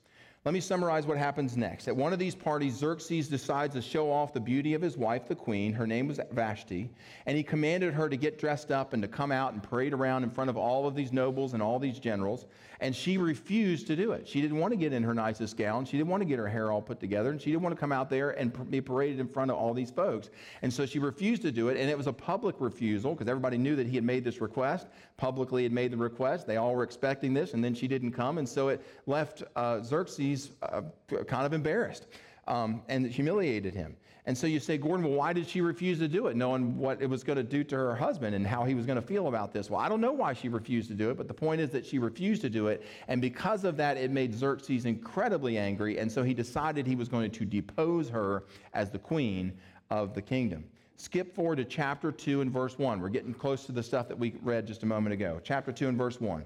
Let 0.46 0.54
me 0.54 0.60
summarize 0.60 1.06
what 1.06 1.18
happens 1.18 1.54
next. 1.54 1.86
At 1.86 1.94
one 1.94 2.14
of 2.14 2.18
these 2.18 2.34
parties, 2.34 2.74
Xerxes 2.74 3.28
decides 3.28 3.74
to 3.74 3.82
show 3.82 4.10
off 4.10 4.32
the 4.32 4.40
beauty 4.40 4.72
of 4.72 4.80
his 4.80 4.96
wife, 4.96 5.28
the 5.28 5.34
queen. 5.34 5.70
Her 5.70 5.86
name 5.86 6.08
was 6.08 6.18
Vashti. 6.32 6.88
And 7.26 7.36
he 7.36 7.42
commanded 7.42 7.92
her 7.92 8.08
to 8.08 8.16
get 8.16 8.38
dressed 8.38 8.70
up 8.70 8.94
and 8.94 9.02
to 9.02 9.08
come 9.08 9.32
out 9.32 9.52
and 9.52 9.62
parade 9.62 9.92
around 9.92 10.24
in 10.24 10.30
front 10.30 10.48
of 10.48 10.56
all 10.56 10.86
of 10.86 10.94
these 10.94 11.12
nobles 11.12 11.52
and 11.52 11.62
all 11.62 11.78
these 11.78 11.98
generals. 11.98 12.46
And 12.80 12.96
she 12.96 13.18
refused 13.18 13.86
to 13.88 13.96
do 13.96 14.12
it. 14.12 14.26
She 14.26 14.40
didn't 14.40 14.56
want 14.56 14.72
to 14.72 14.78
get 14.78 14.94
in 14.94 15.02
her 15.02 15.12
nicest 15.12 15.58
gown. 15.58 15.84
She 15.84 15.98
didn't 15.98 16.08
want 16.08 16.22
to 16.22 16.24
get 16.24 16.38
her 16.38 16.48
hair 16.48 16.72
all 16.72 16.80
put 16.80 17.00
together. 17.00 17.28
And 17.28 17.38
she 17.38 17.50
didn't 17.50 17.60
want 17.60 17.74
to 17.74 17.78
come 17.78 17.92
out 17.92 18.08
there 18.08 18.30
and 18.30 18.70
be 18.70 18.80
paraded 18.80 19.20
in 19.20 19.28
front 19.28 19.50
of 19.50 19.58
all 19.58 19.74
these 19.74 19.90
folks. 19.90 20.30
And 20.62 20.72
so 20.72 20.86
she 20.86 20.98
refused 20.98 21.42
to 21.42 21.52
do 21.52 21.68
it. 21.68 21.76
And 21.76 21.90
it 21.90 21.98
was 21.98 22.06
a 22.06 22.14
public 22.14 22.56
refusal 22.60 23.12
because 23.12 23.28
everybody 23.28 23.58
knew 23.58 23.76
that 23.76 23.86
he 23.86 23.94
had 23.94 24.04
made 24.04 24.24
this 24.24 24.40
request, 24.40 24.86
publicly 25.18 25.64
had 25.64 25.72
made 25.72 25.90
the 25.90 25.98
request. 25.98 26.46
They 26.46 26.56
all 26.56 26.74
were 26.74 26.82
expecting 26.82 27.34
this. 27.34 27.52
And 27.52 27.62
then 27.62 27.74
she 27.74 27.86
didn't 27.86 28.12
come. 28.12 28.38
And 28.38 28.48
so 28.48 28.68
it 28.68 28.80
left 29.04 29.42
uh, 29.54 29.82
Xerxes 29.82 30.29
he's 30.30 30.50
uh, 30.62 30.82
kind 31.26 31.44
of 31.46 31.52
embarrassed 31.52 32.06
um, 32.48 32.82
and 32.88 33.06
humiliated 33.06 33.74
him. 33.74 33.96
And 34.26 34.36
so 34.36 34.46
you 34.46 34.60
say, 34.60 34.76
Gordon, 34.76 35.06
well, 35.06 35.16
why 35.16 35.32
did 35.32 35.48
she 35.48 35.60
refuse 35.60 35.98
to 35.98 36.06
do 36.06 36.26
it, 36.26 36.36
knowing 36.36 36.76
what 36.78 37.00
it 37.00 37.08
was 37.08 37.24
going 37.24 37.38
to 37.38 37.42
do 37.42 37.64
to 37.64 37.76
her 37.76 37.96
husband 37.96 38.34
and 38.34 38.46
how 38.46 38.64
he 38.64 38.74
was 38.74 38.86
going 38.86 39.00
to 39.00 39.06
feel 39.06 39.28
about 39.28 39.52
this? 39.52 39.70
Well, 39.70 39.80
I 39.80 39.88
don't 39.88 40.00
know 40.00 40.12
why 40.12 40.34
she 40.34 40.48
refused 40.48 40.88
to 40.88 40.94
do 40.94 41.10
it, 41.10 41.16
but 41.16 41.26
the 41.26 41.34
point 41.34 41.60
is 41.60 41.70
that 41.70 41.86
she 41.86 41.98
refused 41.98 42.42
to 42.42 42.50
do 42.50 42.68
it. 42.68 42.84
And 43.08 43.20
because 43.20 43.64
of 43.64 43.76
that, 43.78 43.96
it 43.96 44.10
made 44.10 44.34
Xerxes 44.34 44.84
incredibly 44.84 45.56
angry. 45.56 45.98
And 45.98 46.10
so 46.12 46.22
he 46.22 46.34
decided 46.34 46.86
he 46.86 46.96
was 46.96 47.08
going 47.08 47.30
to 47.30 47.44
depose 47.44 48.08
her 48.10 48.44
as 48.74 48.90
the 48.90 48.98
queen 48.98 49.52
of 49.90 50.14
the 50.14 50.22
kingdom. 50.22 50.64
Skip 50.96 51.34
forward 51.34 51.56
to 51.56 51.64
chapter 51.64 52.12
2 52.12 52.42
and 52.42 52.52
verse 52.52 52.78
1. 52.78 53.00
We're 53.00 53.08
getting 53.08 53.32
close 53.32 53.64
to 53.64 53.72
the 53.72 53.82
stuff 53.82 54.06
that 54.08 54.18
we 54.18 54.34
read 54.42 54.66
just 54.66 54.82
a 54.82 54.86
moment 54.86 55.14
ago. 55.14 55.40
Chapter 55.42 55.72
2 55.72 55.88
and 55.88 55.96
verse 55.96 56.20
1. 56.20 56.44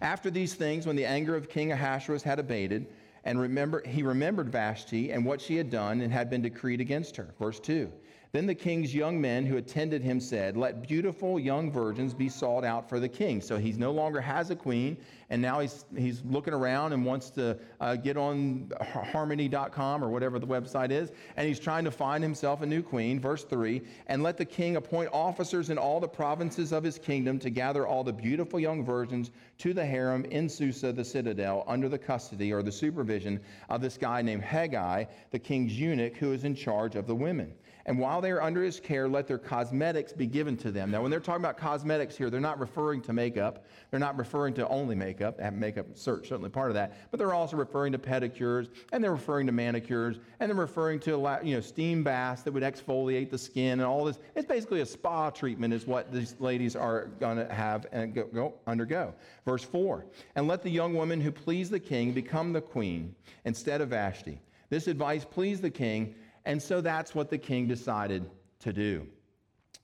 After 0.00 0.30
these 0.30 0.54
things, 0.54 0.86
when 0.86 0.96
the 0.96 1.04
anger 1.04 1.36
of 1.36 1.48
King 1.48 1.72
Ahasuerus 1.72 2.22
had 2.22 2.38
abated, 2.38 2.86
and 3.24 3.40
remember, 3.40 3.82
he 3.86 4.02
remembered 4.02 4.50
Vashti 4.50 5.12
and 5.12 5.24
what 5.24 5.40
she 5.40 5.56
had 5.56 5.70
done 5.70 6.00
and 6.00 6.12
had 6.12 6.28
been 6.28 6.42
decreed 6.42 6.80
against 6.80 7.16
her. 7.16 7.34
Verse 7.38 7.60
2. 7.60 7.92
Then 8.32 8.46
the 8.46 8.54
king's 8.54 8.94
young 8.94 9.20
men 9.20 9.44
who 9.44 9.58
attended 9.58 10.02
him 10.02 10.18
said, 10.18 10.56
Let 10.56 10.88
beautiful 10.88 11.38
young 11.38 11.70
virgins 11.70 12.14
be 12.14 12.30
sought 12.30 12.64
out 12.64 12.88
for 12.88 12.98
the 12.98 13.08
king. 13.08 13.42
So 13.42 13.58
he 13.58 13.72
no 13.72 13.92
longer 13.92 14.22
has 14.22 14.48
a 14.48 14.56
queen, 14.56 14.96
and 15.28 15.42
now 15.42 15.60
he's, 15.60 15.84
he's 15.94 16.22
looking 16.24 16.54
around 16.54 16.94
and 16.94 17.04
wants 17.04 17.28
to 17.32 17.58
uh, 17.78 17.96
get 17.96 18.16
on 18.16 18.72
eHarmony.com 18.80 20.02
or 20.02 20.08
whatever 20.08 20.38
the 20.38 20.46
website 20.46 20.90
is, 20.90 21.12
and 21.36 21.46
he's 21.46 21.60
trying 21.60 21.84
to 21.84 21.90
find 21.90 22.24
himself 22.24 22.62
a 22.62 22.66
new 22.66 22.82
queen. 22.82 23.20
Verse 23.20 23.44
3 23.44 23.82
And 24.06 24.22
let 24.22 24.38
the 24.38 24.46
king 24.46 24.76
appoint 24.76 25.10
officers 25.12 25.68
in 25.68 25.76
all 25.76 26.00
the 26.00 26.08
provinces 26.08 26.72
of 26.72 26.82
his 26.82 26.98
kingdom 26.98 27.38
to 27.38 27.50
gather 27.50 27.86
all 27.86 28.02
the 28.02 28.14
beautiful 28.14 28.58
young 28.58 28.82
virgins 28.82 29.30
to 29.62 29.72
the 29.72 29.86
harem 29.86 30.24
in 30.24 30.48
Susa, 30.48 30.92
the 30.92 31.04
citadel, 31.04 31.62
under 31.68 31.88
the 31.88 31.96
custody 31.96 32.52
or 32.52 32.64
the 32.64 32.72
supervision 32.72 33.38
of 33.68 33.80
this 33.80 33.96
guy 33.96 34.20
named 34.20 34.42
Haggai, 34.42 35.04
the 35.30 35.38
king's 35.38 35.78
eunuch, 35.78 36.16
who 36.16 36.32
is 36.32 36.42
in 36.42 36.56
charge 36.56 36.96
of 36.96 37.06
the 37.06 37.14
women. 37.14 37.54
And 37.86 37.98
while 37.98 38.20
they 38.20 38.30
are 38.30 38.40
under 38.40 38.62
his 38.62 38.78
care, 38.78 39.08
let 39.08 39.26
their 39.26 39.38
cosmetics 39.38 40.12
be 40.12 40.26
given 40.26 40.56
to 40.58 40.70
them. 40.70 40.90
Now, 40.90 41.02
when 41.02 41.10
they're 41.10 41.20
talking 41.20 41.42
about 41.42 41.56
cosmetics 41.56 42.16
here, 42.16 42.30
they're 42.30 42.40
not 42.40 42.60
referring 42.60 43.02
to 43.02 43.12
makeup. 43.12 43.66
They're 43.90 43.98
not 43.98 44.16
referring 44.16 44.54
to 44.54 44.68
only 44.68 44.94
makeup. 44.94 45.40
Makeup 45.52 45.86
certainly 45.94 46.48
part 46.48 46.70
of 46.70 46.74
that. 46.74 47.10
But 47.10 47.18
they're 47.18 47.34
also 47.34 47.56
referring 47.56 47.92
to 47.92 47.98
pedicures, 47.98 48.68
and 48.92 49.02
they're 49.02 49.12
referring 49.12 49.46
to 49.46 49.52
manicures, 49.52 50.20
and 50.38 50.48
they're 50.48 50.56
referring 50.56 51.00
to 51.00 51.40
you 51.42 51.56
know 51.56 51.60
steam 51.60 52.04
baths 52.04 52.42
that 52.42 52.52
would 52.52 52.62
exfoliate 52.62 53.30
the 53.30 53.38
skin 53.38 53.72
and 53.72 53.82
all 53.82 54.04
this. 54.04 54.20
It's 54.36 54.46
basically 54.46 54.80
a 54.80 54.86
spa 54.86 55.30
treatment, 55.30 55.74
is 55.74 55.84
what 55.84 56.12
these 56.12 56.36
ladies 56.38 56.76
are 56.76 57.06
going 57.18 57.36
to 57.36 57.52
have 57.52 57.86
and 57.90 58.14
go, 58.14 58.24
go 58.26 58.54
undergo. 58.66 59.12
Verse 59.44 59.51
four. 59.58 60.06
And 60.34 60.48
let 60.48 60.62
the 60.62 60.70
young 60.70 60.94
woman 60.94 61.20
who 61.20 61.30
pleased 61.30 61.72
the 61.72 61.80
king 61.80 62.12
become 62.12 62.52
the 62.52 62.60
queen 62.60 63.14
instead 63.44 63.80
of 63.80 63.90
Vashti. 63.90 64.40
This 64.70 64.86
advice 64.86 65.24
pleased 65.24 65.62
the 65.62 65.70
king 65.70 66.14
and 66.44 66.60
so 66.60 66.80
that's 66.80 67.14
what 67.14 67.30
the 67.30 67.38
king 67.38 67.66
decided 67.66 68.28
to 68.60 68.72
do. 68.72 69.06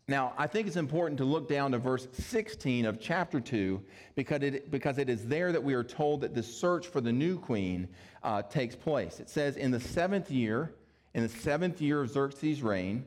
Now, 0.08 0.32
I 0.38 0.46
think 0.46 0.66
it's 0.66 0.76
important 0.76 1.18
to 1.18 1.25
look 1.25 1.48
down 1.48 1.72
to 1.72 1.78
verse 1.78 2.08
16 2.12 2.87
of 2.87 2.98
chapter 2.98 3.40
2 3.40 3.82
because 4.14 4.42
it, 4.42 4.70
because 4.70 4.96
it 4.96 5.10
is 5.10 5.26
there 5.26 5.52
that 5.52 5.62
we 5.62 5.75
are 5.75 5.84
told 5.84 6.22
that 6.22 6.34
the 6.34 6.42
search 6.42 6.87
for 6.87 7.02
the 7.02 7.12
new 7.12 7.38
queen 7.38 7.88
uh, 8.22 8.42
takes 8.42 8.75
place. 8.75 9.20
It 9.20 9.28
says, 9.28 9.56
In 9.56 9.70
the 9.70 9.80
seventh 9.80 10.30
year, 10.30 10.75
in 11.12 11.22
the 11.22 11.28
seventh 11.28 11.82
year 11.82 12.00
of 12.00 12.10
Xerxes' 12.10 12.62
reign, 12.62 13.04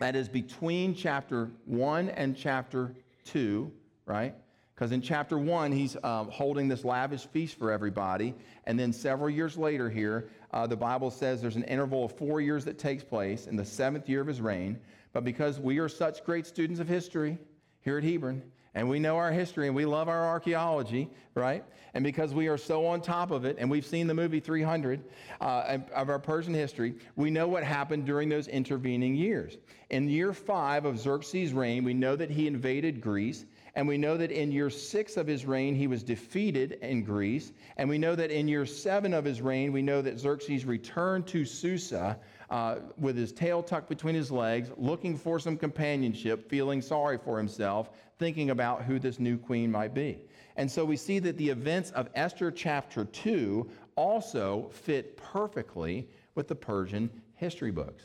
that 0.00 0.16
is 0.16 0.28
between 0.28 0.94
chapter 0.94 1.50
1 1.64 2.08
and 2.10 2.36
chapter 2.36 2.94
2, 3.26 3.70
right? 4.04 4.34
Because 4.76 4.92
in 4.92 5.00
chapter 5.00 5.38
1, 5.38 5.72
he's 5.72 5.96
um, 6.04 6.28
holding 6.30 6.68
this 6.68 6.84
lavish 6.84 7.26
feast 7.28 7.58
for 7.58 7.72
everybody. 7.72 8.34
And 8.64 8.78
then 8.78 8.92
several 8.92 9.30
years 9.30 9.56
later, 9.56 9.88
here, 9.88 10.28
uh, 10.52 10.66
the 10.66 10.76
Bible 10.76 11.10
says 11.10 11.40
there's 11.40 11.56
an 11.56 11.64
interval 11.64 12.04
of 12.04 12.12
four 12.12 12.42
years 12.42 12.66
that 12.66 12.78
takes 12.78 13.02
place 13.02 13.46
in 13.46 13.56
the 13.56 13.64
seventh 13.64 14.06
year 14.06 14.20
of 14.20 14.26
his 14.26 14.42
reign. 14.42 14.78
But 15.14 15.24
because 15.24 15.58
we 15.58 15.78
are 15.78 15.88
such 15.88 16.22
great 16.24 16.46
students 16.46 16.78
of 16.78 16.88
history 16.88 17.38
here 17.80 17.96
at 17.96 18.04
Hebron, 18.04 18.42
and 18.74 18.86
we 18.90 18.98
know 18.98 19.16
our 19.16 19.32
history 19.32 19.66
and 19.66 19.74
we 19.74 19.86
love 19.86 20.10
our 20.10 20.26
archaeology, 20.26 21.08
right? 21.34 21.64
And 21.94 22.04
because 22.04 22.34
we 22.34 22.48
are 22.48 22.58
so 22.58 22.84
on 22.86 23.00
top 23.00 23.30
of 23.30 23.46
it, 23.46 23.56
and 23.58 23.70
we've 23.70 23.86
seen 23.86 24.06
the 24.06 24.12
movie 24.12 24.40
300 24.40 25.02
uh, 25.40 25.78
of 25.94 26.10
our 26.10 26.18
Persian 26.18 26.52
history, 26.52 26.96
we 27.16 27.30
know 27.30 27.48
what 27.48 27.64
happened 27.64 28.04
during 28.04 28.28
those 28.28 28.48
intervening 28.48 29.14
years. 29.14 29.56
In 29.88 30.10
year 30.10 30.34
five 30.34 30.84
of 30.84 30.98
Xerxes' 30.98 31.54
reign, 31.54 31.84
we 31.84 31.94
know 31.94 32.14
that 32.14 32.28
he 32.28 32.46
invaded 32.46 33.00
Greece. 33.00 33.46
And 33.76 33.86
we 33.86 33.98
know 33.98 34.16
that 34.16 34.32
in 34.32 34.50
year 34.50 34.70
six 34.70 35.18
of 35.18 35.26
his 35.26 35.44
reign, 35.44 35.74
he 35.74 35.86
was 35.86 36.02
defeated 36.02 36.78
in 36.80 37.04
Greece. 37.04 37.52
And 37.76 37.90
we 37.90 37.98
know 37.98 38.14
that 38.14 38.30
in 38.30 38.48
year 38.48 38.64
seven 38.64 39.12
of 39.12 39.22
his 39.22 39.42
reign, 39.42 39.70
we 39.70 39.82
know 39.82 40.00
that 40.00 40.18
Xerxes 40.18 40.64
returned 40.64 41.26
to 41.28 41.44
Susa 41.44 42.18
uh, 42.48 42.76
with 42.96 43.18
his 43.18 43.32
tail 43.32 43.62
tucked 43.62 43.90
between 43.90 44.14
his 44.14 44.30
legs, 44.30 44.70
looking 44.78 45.14
for 45.14 45.38
some 45.38 45.58
companionship, 45.58 46.48
feeling 46.48 46.80
sorry 46.80 47.18
for 47.18 47.36
himself, 47.36 47.90
thinking 48.18 48.48
about 48.48 48.82
who 48.82 48.98
this 48.98 49.20
new 49.20 49.36
queen 49.36 49.70
might 49.70 49.92
be. 49.92 50.20
And 50.56 50.70
so 50.70 50.82
we 50.82 50.96
see 50.96 51.18
that 51.18 51.36
the 51.36 51.50
events 51.50 51.90
of 51.90 52.08
Esther 52.14 52.50
chapter 52.50 53.04
2 53.04 53.68
also 53.94 54.70
fit 54.72 55.18
perfectly 55.18 56.08
with 56.34 56.48
the 56.48 56.54
Persian 56.54 57.10
history 57.34 57.72
books. 57.72 58.04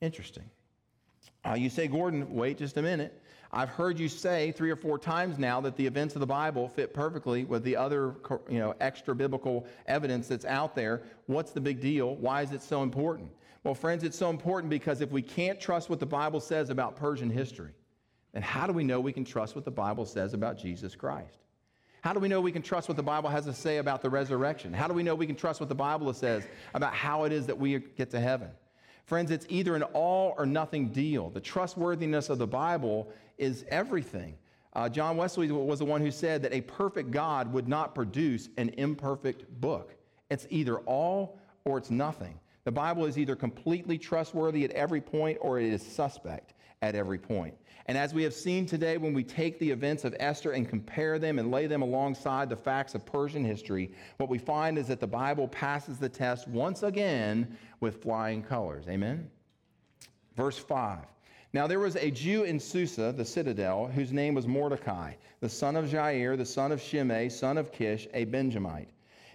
Interesting. 0.00 0.44
Uh, 1.46 1.54
you 1.54 1.68
say, 1.68 1.86
Gordon, 1.86 2.32
wait 2.34 2.58
just 2.58 2.76
a 2.76 2.82
minute. 2.82 3.20
I've 3.52 3.68
heard 3.68 4.00
you 4.00 4.08
say 4.08 4.50
three 4.50 4.70
or 4.70 4.76
four 4.76 4.98
times 4.98 5.38
now 5.38 5.60
that 5.60 5.76
the 5.76 5.86
events 5.86 6.16
of 6.16 6.20
the 6.20 6.26
Bible 6.26 6.68
fit 6.68 6.92
perfectly 6.92 7.44
with 7.44 7.62
the 7.62 7.76
other, 7.76 8.16
you 8.48 8.58
know, 8.58 8.74
extra 8.80 9.14
biblical 9.14 9.66
evidence 9.86 10.26
that's 10.26 10.44
out 10.44 10.74
there. 10.74 11.02
What's 11.26 11.52
the 11.52 11.60
big 11.60 11.80
deal? 11.80 12.16
Why 12.16 12.42
is 12.42 12.50
it 12.50 12.62
so 12.62 12.82
important? 12.82 13.30
Well, 13.62 13.74
friends, 13.74 14.02
it's 14.02 14.18
so 14.18 14.28
important 14.28 14.70
because 14.70 15.00
if 15.00 15.12
we 15.12 15.22
can't 15.22 15.60
trust 15.60 15.88
what 15.88 16.00
the 16.00 16.06
Bible 16.06 16.40
says 16.40 16.68
about 16.68 16.96
Persian 16.96 17.30
history, 17.30 17.70
then 18.32 18.42
how 18.42 18.66
do 18.66 18.72
we 18.72 18.82
know 18.82 19.00
we 19.00 19.12
can 19.12 19.24
trust 19.24 19.54
what 19.54 19.64
the 19.64 19.70
Bible 19.70 20.04
says 20.04 20.34
about 20.34 20.58
Jesus 20.58 20.96
Christ? 20.96 21.38
How 22.00 22.12
do 22.12 22.20
we 22.20 22.28
know 22.28 22.40
we 22.40 22.52
can 22.52 22.60
trust 22.60 22.88
what 22.88 22.96
the 22.96 23.02
Bible 23.02 23.30
has 23.30 23.46
to 23.46 23.54
say 23.54 23.78
about 23.78 24.02
the 24.02 24.10
resurrection? 24.10 24.74
How 24.74 24.88
do 24.88 24.94
we 24.94 25.02
know 25.02 25.14
we 25.14 25.26
can 25.26 25.36
trust 25.36 25.60
what 25.60 25.70
the 25.70 25.74
Bible 25.74 26.12
says 26.12 26.46
about 26.74 26.92
how 26.92 27.24
it 27.24 27.32
is 27.32 27.46
that 27.46 27.56
we 27.56 27.78
get 27.78 28.10
to 28.10 28.20
heaven? 28.20 28.50
Friends, 29.06 29.30
it's 29.30 29.46
either 29.48 29.74
an 29.76 29.82
all 29.82 30.34
or 30.38 30.46
nothing 30.46 30.88
deal. 30.88 31.30
The 31.30 31.40
trustworthiness 31.40 32.30
of 32.30 32.38
the 32.38 32.46
Bible 32.46 33.10
is 33.36 33.64
everything. 33.68 34.36
Uh, 34.72 34.88
John 34.88 35.16
Wesley 35.16 35.50
was 35.52 35.78
the 35.78 35.84
one 35.84 36.00
who 36.00 36.10
said 36.10 36.42
that 36.42 36.52
a 36.52 36.62
perfect 36.62 37.10
God 37.10 37.52
would 37.52 37.68
not 37.68 37.94
produce 37.94 38.48
an 38.56 38.70
imperfect 38.70 39.48
book. 39.60 39.94
It's 40.30 40.46
either 40.50 40.78
all 40.78 41.38
or 41.64 41.78
it's 41.78 41.90
nothing. 41.90 42.40
The 42.64 42.72
Bible 42.72 43.04
is 43.04 43.18
either 43.18 43.36
completely 43.36 43.98
trustworthy 43.98 44.64
at 44.64 44.70
every 44.70 45.00
point 45.00 45.38
or 45.40 45.60
it 45.60 45.72
is 45.72 45.82
suspect 45.82 46.54
at 46.80 46.94
every 46.94 47.18
point. 47.18 47.54
And 47.86 47.98
as 47.98 48.14
we 48.14 48.22
have 48.22 48.32
seen 48.32 48.64
today, 48.64 48.96
when 48.96 49.12
we 49.12 49.22
take 49.22 49.58
the 49.58 49.70
events 49.70 50.04
of 50.04 50.16
Esther 50.18 50.52
and 50.52 50.68
compare 50.68 51.18
them 51.18 51.38
and 51.38 51.50
lay 51.50 51.66
them 51.66 51.82
alongside 51.82 52.48
the 52.48 52.56
facts 52.56 52.94
of 52.94 53.04
Persian 53.04 53.44
history, 53.44 53.90
what 54.16 54.30
we 54.30 54.38
find 54.38 54.78
is 54.78 54.88
that 54.88 55.00
the 55.00 55.06
Bible 55.06 55.48
passes 55.48 55.98
the 55.98 56.08
test 56.08 56.48
once 56.48 56.82
again 56.82 57.58
with 57.80 58.02
flying 58.02 58.42
colors. 58.42 58.86
Amen? 58.88 59.30
Verse 60.34 60.58
5. 60.58 61.00
Now 61.52 61.66
there 61.66 61.78
was 61.78 61.96
a 61.96 62.10
Jew 62.10 62.44
in 62.44 62.58
Susa, 62.58 63.12
the 63.16 63.24
citadel, 63.24 63.86
whose 63.86 64.12
name 64.12 64.34
was 64.34 64.46
Mordecai, 64.46 65.12
the 65.40 65.48
son 65.48 65.76
of 65.76 65.84
Jair, 65.84 66.36
the 66.36 66.44
son 66.44 66.72
of 66.72 66.80
Shimei, 66.80 67.28
son 67.28 67.58
of 67.58 67.70
Kish, 67.70 68.08
a 68.14 68.24
Benjamite. 68.24 68.88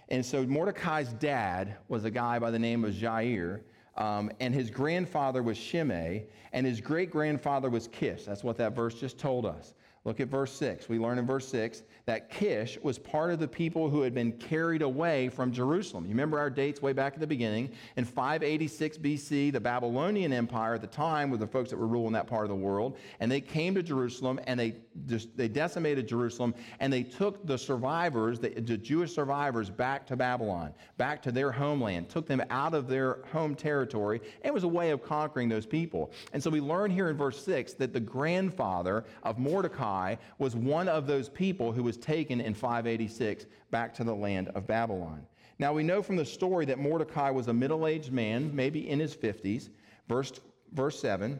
And 0.08 0.26
so 0.26 0.44
Mordecai's 0.44 1.12
dad 1.14 1.76
was 1.88 2.04
a 2.04 2.10
guy 2.10 2.38
by 2.40 2.50
the 2.50 2.58
name 2.58 2.84
of 2.84 2.92
Jair, 2.92 3.60
um, 3.96 4.30
and 4.40 4.54
his 4.54 4.70
grandfather 4.70 5.42
was 5.42 5.56
Shimei, 5.56 6.24
and 6.52 6.66
his 6.66 6.80
great 6.80 7.10
grandfather 7.10 7.70
was 7.70 7.88
Kish. 7.88 8.24
That's 8.24 8.44
what 8.44 8.56
that 8.58 8.74
verse 8.74 8.94
just 8.94 9.18
told 9.18 9.46
us. 9.46 9.74
Look 10.04 10.18
at 10.18 10.28
verse 10.28 10.52
6. 10.52 10.88
We 10.88 10.98
learn 10.98 11.18
in 11.18 11.26
verse 11.26 11.46
6 11.48 11.82
that 12.06 12.30
Kish 12.30 12.78
was 12.82 12.98
part 12.98 13.32
of 13.32 13.38
the 13.38 13.46
people 13.46 13.90
who 13.90 14.00
had 14.00 14.14
been 14.14 14.32
carried 14.32 14.80
away 14.80 15.28
from 15.28 15.52
Jerusalem. 15.52 16.04
You 16.04 16.10
remember 16.10 16.38
our 16.38 16.48
dates 16.48 16.80
way 16.80 16.94
back 16.94 17.12
at 17.12 17.20
the 17.20 17.26
beginning. 17.26 17.70
In 17.96 18.06
586 18.06 18.96
BC, 18.96 19.52
the 19.52 19.60
Babylonian 19.60 20.32
Empire 20.32 20.74
at 20.74 20.80
the 20.80 20.86
time 20.86 21.28
were 21.28 21.36
the 21.36 21.46
folks 21.46 21.68
that 21.68 21.76
were 21.76 21.86
ruling 21.86 22.14
that 22.14 22.26
part 22.26 22.44
of 22.44 22.48
the 22.48 22.54
world, 22.54 22.96
and 23.20 23.30
they 23.30 23.42
came 23.42 23.74
to 23.74 23.82
Jerusalem 23.82 24.40
and 24.46 24.58
they, 24.58 24.76
just, 25.06 25.36
they 25.36 25.48
decimated 25.48 26.08
Jerusalem 26.08 26.54
and 26.80 26.90
they 26.90 27.02
took 27.02 27.46
the 27.46 27.58
survivors, 27.58 28.40
the, 28.40 28.48
the 28.48 28.78
Jewish 28.78 29.14
survivors, 29.14 29.68
back 29.68 30.06
to 30.06 30.16
Babylon, 30.16 30.72
back 30.96 31.20
to 31.22 31.30
their 31.30 31.52
homeland, 31.52 32.08
took 32.08 32.26
them 32.26 32.42
out 32.48 32.72
of 32.72 32.88
their 32.88 33.18
home 33.32 33.54
territory. 33.54 34.22
It 34.42 34.54
was 34.54 34.64
a 34.64 34.68
way 34.68 34.90
of 34.92 35.02
conquering 35.02 35.50
those 35.50 35.66
people. 35.66 36.10
And 36.32 36.42
so 36.42 36.48
we 36.48 36.60
learn 36.60 36.90
here 36.90 37.10
in 37.10 37.18
verse 37.18 37.44
6 37.44 37.74
that 37.74 37.92
the 37.92 38.00
grandfather 38.00 39.04
of 39.24 39.38
Mordecai 39.38 39.90
was 40.38 40.56
one 40.56 40.88
of 40.88 41.06
those 41.06 41.28
people 41.28 41.72
who 41.72 41.82
was 41.82 41.96
taken 41.96 42.40
in 42.40 42.54
586 42.54 43.46
back 43.70 43.94
to 43.94 44.04
the 44.04 44.14
land 44.14 44.48
of 44.48 44.66
Babylon. 44.66 45.26
Now 45.58 45.72
we 45.72 45.82
know 45.82 46.02
from 46.02 46.16
the 46.16 46.24
story 46.24 46.64
that 46.66 46.78
Mordecai 46.78 47.30
was 47.30 47.48
a 47.48 47.52
middle 47.52 47.86
aged 47.86 48.12
man, 48.12 48.54
maybe 48.54 48.88
in 48.88 48.98
his 48.98 49.14
50s. 49.14 49.68
Verse, 50.08 50.32
verse 50.72 50.98
7 51.00 51.38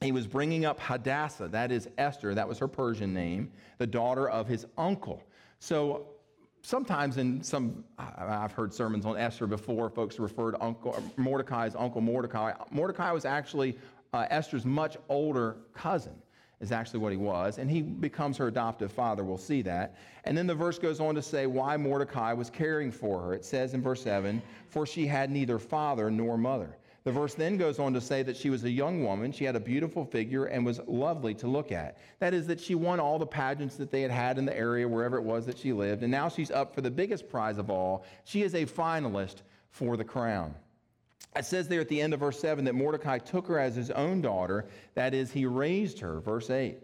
he 0.00 0.12
was 0.12 0.26
bringing 0.26 0.64
up 0.64 0.78
Hadassah, 0.78 1.48
that 1.48 1.72
is 1.72 1.88
Esther, 1.96 2.34
that 2.34 2.46
was 2.46 2.58
her 2.58 2.68
Persian 2.68 3.14
name, 3.14 3.50
the 3.78 3.86
daughter 3.86 4.28
of 4.28 4.46
his 4.46 4.66
uncle. 4.76 5.22
So 5.58 6.08
sometimes 6.62 7.16
in 7.16 7.42
some, 7.42 7.84
I've 7.98 8.52
heard 8.52 8.74
sermons 8.74 9.06
on 9.06 9.16
Esther 9.16 9.46
before, 9.46 9.88
folks 9.88 10.18
refer 10.18 10.50
to 10.50 10.62
uncle, 10.62 11.02
Mordecai's 11.16 11.74
uncle 11.74 12.02
Mordecai. 12.02 12.52
Mordecai 12.70 13.10
was 13.12 13.24
actually 13.24 13.78
uh, 14.12 14.26
Esther's 14.28 14.66
much 14.66 14.98
older 15.08 15.56
cousin 15.72 16.14
is 16.60 16.72
actually 16.72 17.00
what 17.00 17.12
he 17.12 17.18
was, 17.18 17.58
and 17.58 17.70
he 17.70 17.82
becomes 17.82 18.36
her 18.38 18.48
adoptive 18.48 18.90
father. 18.90 19.24
We'll 19.24 19.36
see 19.36 19.62
that. 19.62 19.96
And 20.24 20.36
then 20.36 20.46
the 20.46 20.54
verse 20.54 20.78
goes 20.78 21.00
on 21.00 21.14
to 21.14 21.22
say 21.22 21.46
why 21.46 21.76
Mordecai 21.76 22.32
was 22.32 22.48
caring 22.48 22.90
for 22.90 23.20
her. 23.20 23.34
It 23.34 23.44
says 23.44 23.74
in 23.74 23.82
verse 23.82 24.02
7 24.02 24.40
For 24.68 24.86
she 24.86 25.06
had 25.06 25.30
neither 25.30 25.58
father 25.58 26.10
nor 26.10 26.38
mother. 26.38 26.76
The 27.04 27.12
verse 27.12 27.34
then 27.34 27.56
goes 27.56 27.78
on 27.78 27.92
to 27.92 28.00
say 28.00 28.24
that 28.24 28.36
she 28.36 28.50
was 28.50 28.64
a 28.64 28.70
young 28.70 29.04
woman. 29.04 29.30
She 29.30 29.44
had 29.44 29.54
a 29.54 29.60
beautiful 29.60 30.04
figure 30.04 30.46
and 30.46 30.66
was 30.66 30.80
lovely 30.88 31.34
to 31.34 31.46
look 31.46 31.70
at. 31.70 31.98
That 32.18 32.34
is, 32.34 32.48
that 32.48 32.58
she 32.58 32.74
won 32.74 32.98
all 32.98 33.16
the 33.16 33.26
pageants 33.26 33.76
that 33.76 33.92
they 33.92 34.02
had 34.02 34.10
had 34.10 34.38
in 34.38 34.44
the 34.44 34.56
area, 34.56 34.88
wherever 34.88 35.16
it 35.16 35.22
was 35.22 35.46
that 35.46 35.56
she 35.56 35.72
lived. 35.72 36.02
And 36.02 36.10
now 36.10 36.28
she's 36.28 36.50
up 36.50 36.74
for 36.74 36.80
the 36.80 36.90
biggest 36.90 37.28
prize 37.28 37.58
of 37.58 37.70
all. 37.70 38.04
She 38.24 38.42
is 38.42 38.56
a 38.56 38.66
finalist 38.66 39.42
for 39.70 39.96
the 39.96 40.02
crown. 40.02 40.52
It 41.34 41.44
says 41.44 41.68
there 41.68 41.80
at 41.80 41.88
the 41.88 42.00
end 42.00 42.14
of 42.14 42.20
verse 42.20 42.40
7 42.40 42.64
that 42.64 42.74
Mordecai 42.74 43.18
took 43.18 43.46
her 43.48 43.58
as 43.58 43.74
his 43.74 43.90
own 43.90 44.20
daughter, 44.20 44.66
that 44.94 45.14
is, 45.14 45.30
he 45.30 45.44
raised 45.46 45.98
her, 46.00 46.20
verse 46.20 46.50
8. 46.50 46.78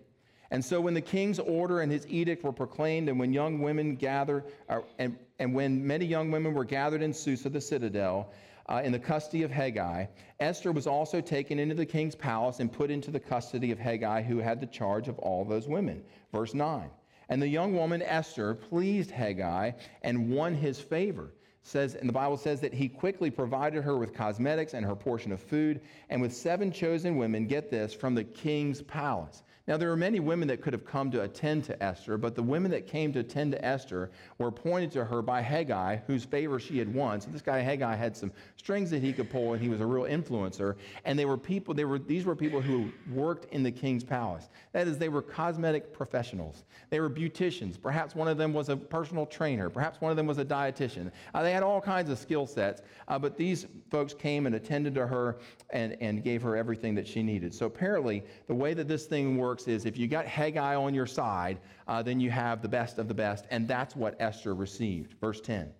And 0.50 0.62
so 0.62 0.82
when 0.82 0.92
the 0.92 1.00
king's 1.00 1.38
order 1.38 1.80
and 1.80 1.90
his 1.90 2.06
edict 2.08 2.44
were 2.44 2.52
proclaimed, 2.52 3.08
and 3.08 3.18
when 3.18 3.32
young 3.32 3.62
women 3.62 3.96
gathered, 3.96 4.44
uh, 4.68 4.80
and, 4.98 5.16
and 5.38 5.54
when 5.54 5.86
many 5.86 6.04
young 6.04 6.30
women 6.30 6.52
were 6.52 6.66
gathered 6.66 7.00
in 7.00 7.14
Susa, 7.14 7.48
the 7.48 7.60
citadel, 7.60 8.30
uh, 8.68 8.82
in 8.84 8.92
the 8.92 8.98
custody 8.98 9.42
of 9.44 9.50
Hegai, 9.50 10.08
Esther 10.40 10.70
was 10.70 10.86
also 10.86 11.22
taken 11.22 11.58
into 11.58 11.74
the 11.74 11.86
king's 11.86 12.14
palace 12.14 12.60
and 12.60 12.70
put 12.70 12.90
into 12.90 13.10
the 13.10 13.18
custody 13.18 13.70
of 13.70 13.78
Hegai, 13.78 14.24
who 14.24 14.38
had 14.38 14.60
the 14.60 14.66
charge 14.66 15.08
of 15.08 15.18
all 15.18 15.44
those 15.44 15.68
women. 15.68 16.04
Verse 16.32 16.52
9. 16.52 16.90
And 17.30 17.40
the 17.40 17.48
young 17.48 17.74
woman 17.74 18.02
Esther 18.02 18.54
pleased 18.54 19.10
Hegai 19.10 19.74
and 20.02 20.30
won 20.30 20.54
his 20.54 20.78
favor 20.78 21.32
says, 21.62 21.94
and 21.94 22.08
the 22.08 22.12
Bible 22.12 22.36
says 22.36 22.60
that 22.60 22.74
he 22.74 22.88
quickly 22.88 23.30
provided 23.30 23.82
her 23.84 23.96
with 23.96 24.12
cosmetics 24.12 24.74
and 24.74 24.84
her 24.84 24.96
portion 24.96 25.32
of 25.32 25.40
food, 25.40 25.80
and 26.10 26.20
with 26.20 26.34
seven 26.34 26.72
chosen 26.72 27.16
women, 27.16 27.46
get 27.46 27.70
this, 27.70 27.94
from 27.94 28.14
the 28.14 28.24
king's 28.24 28.82
palace. 28.82 29.42
Now, 29.68 29.76
there 29.76 29.90
were 29.90 29.96
many 29.96 30.18
women 30.18 30.48
that 30.48 30.60
could 30.60 30.72
have 30.72 30.84
come 30.84 31.10
to 31.12 31.22
attend 31.22 31.62
to 31.64 31.80
Esther, 31.80 32.18
but 32.18 32.34
the 32.34 32.42
women 32.42 32.70
that 32.72 32.88
came 32.88 33.12
to 33.12 33.20
attend 33.20 33.52
to 33.52 33.64
Esther 33.64 34.10
were 34.38 34.48
appointed 34.48 34.90
to 34.92 35.04
her 35.04 35.22
by 35.22 35.40
Haggai, 35.40 35.98
whose 36.08 36.24
favor 36.24 36.58
she 36.58 36.78
had 36.78 36.92
won. 36.92 37.20
So 37.20 37.30
this 37.30 37.42
guy 37.42 37.60
Haggai 37.60 37.94
had 37.94 38.16
some 38.16 38.32
strings 38.56 38.90
that 38.90 39.02
he 39.02 39.12
could 39.12 39.30
pull, 39.30 39.52
and 39.52 39.62
he 39.62 39.68
was 39.68 39.80
a 39.80 39.86
real 39.86 40.04
influencer. 40.04 40.74
And 41.04 41.16
they 41.16 41.26
were 41.26 41.38
people, 41.38 41.74
they 41.74 41.84
were, 41.84 42.00
these 42.00 42.24
were 42.24 42.34
people 42.34 42.60
who 42.60 42.90
worked 43.12 43.52
in 43.54 43.62
the 43.62 43.70
king's 43.70 44.02
palace. 44.02 44.48
That 44.72 44.88
is, 44.88 44.98
they 44.98 45.08
were 45.08 45.22
cosmetic 45.22 45.92
professionals. 45.92 46.64
They 46.90 46.98
were 46.98 47.10
beauticians. 47.10 47.80
Perhaps 47.80 48.16
one 48.16 48.26
of 48.26 48.38
them 48.38 48.52
was 48.52 48.68
a 48.68 48.76
personal 48.76 49.26
trainer. 49.26 49.70
Perhaps 49.70 50.00
one 50.00 50.10
of 50.10 50.16
them 50.16 50.26
was 50.26 50.38
a 50.38 50.44
dietitian. 50.44 51.12
Uh, 51.34 51.42
they 51.44 51.52
had 51.52 51.62
all 51.62 51.80
kinds 51.80 52.10
of 52.10 52.18
skill 52.18 52.48
sets, 52.48 52.82
uh, 53.06 53.16
but 53.16 53.36
these 53.36 53.66
folks 53.90 54.12
came 54.12 54.46
and 54.46 54.56
attended 54.56 54.92
to 54.96 55.06
her 55.06 55.38
and, 55.70 55.96
and 56.00 56.24
gave 56.24 56.42
her 56.42 56.56
everything 56.56 56.96
that 56.96 57.06
she 57.06 57.22
needed. 57.22 57.54
So 57.54 57.66
apparently, 57.66 58.24
the 58.48 58.54
way 58.54 58.74
that 58.74 58.88
this 58.88 59.06
thing 59.06 59.36
works 59.36 59.51
works 59.52 59.68
is 59.68 59.84
if 59.84 59.98
you 59.98 60.08
got 60.08 60.24
Haggai 60.24 60.74
on 60.74 60.94
your 60.94 61.04
side, 61.06 61.58
uh, 61.86 62.02
then 62.02 62.18
you 62.18 62.30
have 62.30 62.62
the 62.62 62.68
best 62.68 62.96
of 62.98 63.06
the 63.06 63.12
best. 63.12 63.44
And 63.50 63.68
that's 63.68 63.94
what 63.94 64.16
Esther 64.18 64.54
received. 64.54 65.14
Verse 65.20 65.42
10. 65.42 65.70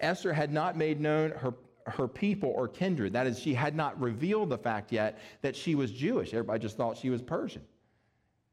Esther 0.00 0.34
had 0.34 0.52
not 0.52 0.76
made 0.76 1.00
known 1.00 1.30
her, 1.30 1.54
her 1.86 2.06
people 2.06 2.52
or 2.54 2.68
kindred. 2.68 3.14
That 3.14 3.26
is, 3.26 3.38
she 3.38 3.54
had 3.54 3.74
not 3.74 3.98
revealed 3.98 4.50
the 4.50 4.58
fact 4.58 4.92
yet 4.92 5.18
that 5.40 5.56
she 5.56 5.74
was 5.74 5.90
Jewish. 5.90 6.34
Everybody 6.34 6.60
just 6.60 6.76
thought 6.76 6.98
she 6.98 7.08
was 7.08 7.22
Persian. 7.22 7.62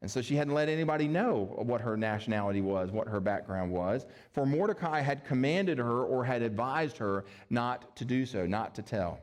And 0.01 0.09
so 0.09 0.21
she 0.21 0.37
hadn't 0.37 0.53
let 0.53 0.69
anybody 0.69 1.09
know 1.09 1.53
what 1.57 1.81
her 1.81 1.97
nationality 1.97 2.61
was, 2.61 2.89
what 2.89 3.09
her 3.09 3.19
background 3.19 3.69
was. 3.69 4.05
For 4.31 4.45
Mordecai 4.45 5.01
had 5.01 5.25
commanded 5.25 5.77
her 5.77 6.03
or 6.03 6.23
had 6.23 6.41
advised 6.41 6.95
her 6.99 7.25
not 7.49 7.97
to 7.97 8.05
do 8.05 8.25
so, 8.25 8.45
not 8.45 8.75
to 8.75 8.81
tell. 8.81 9.19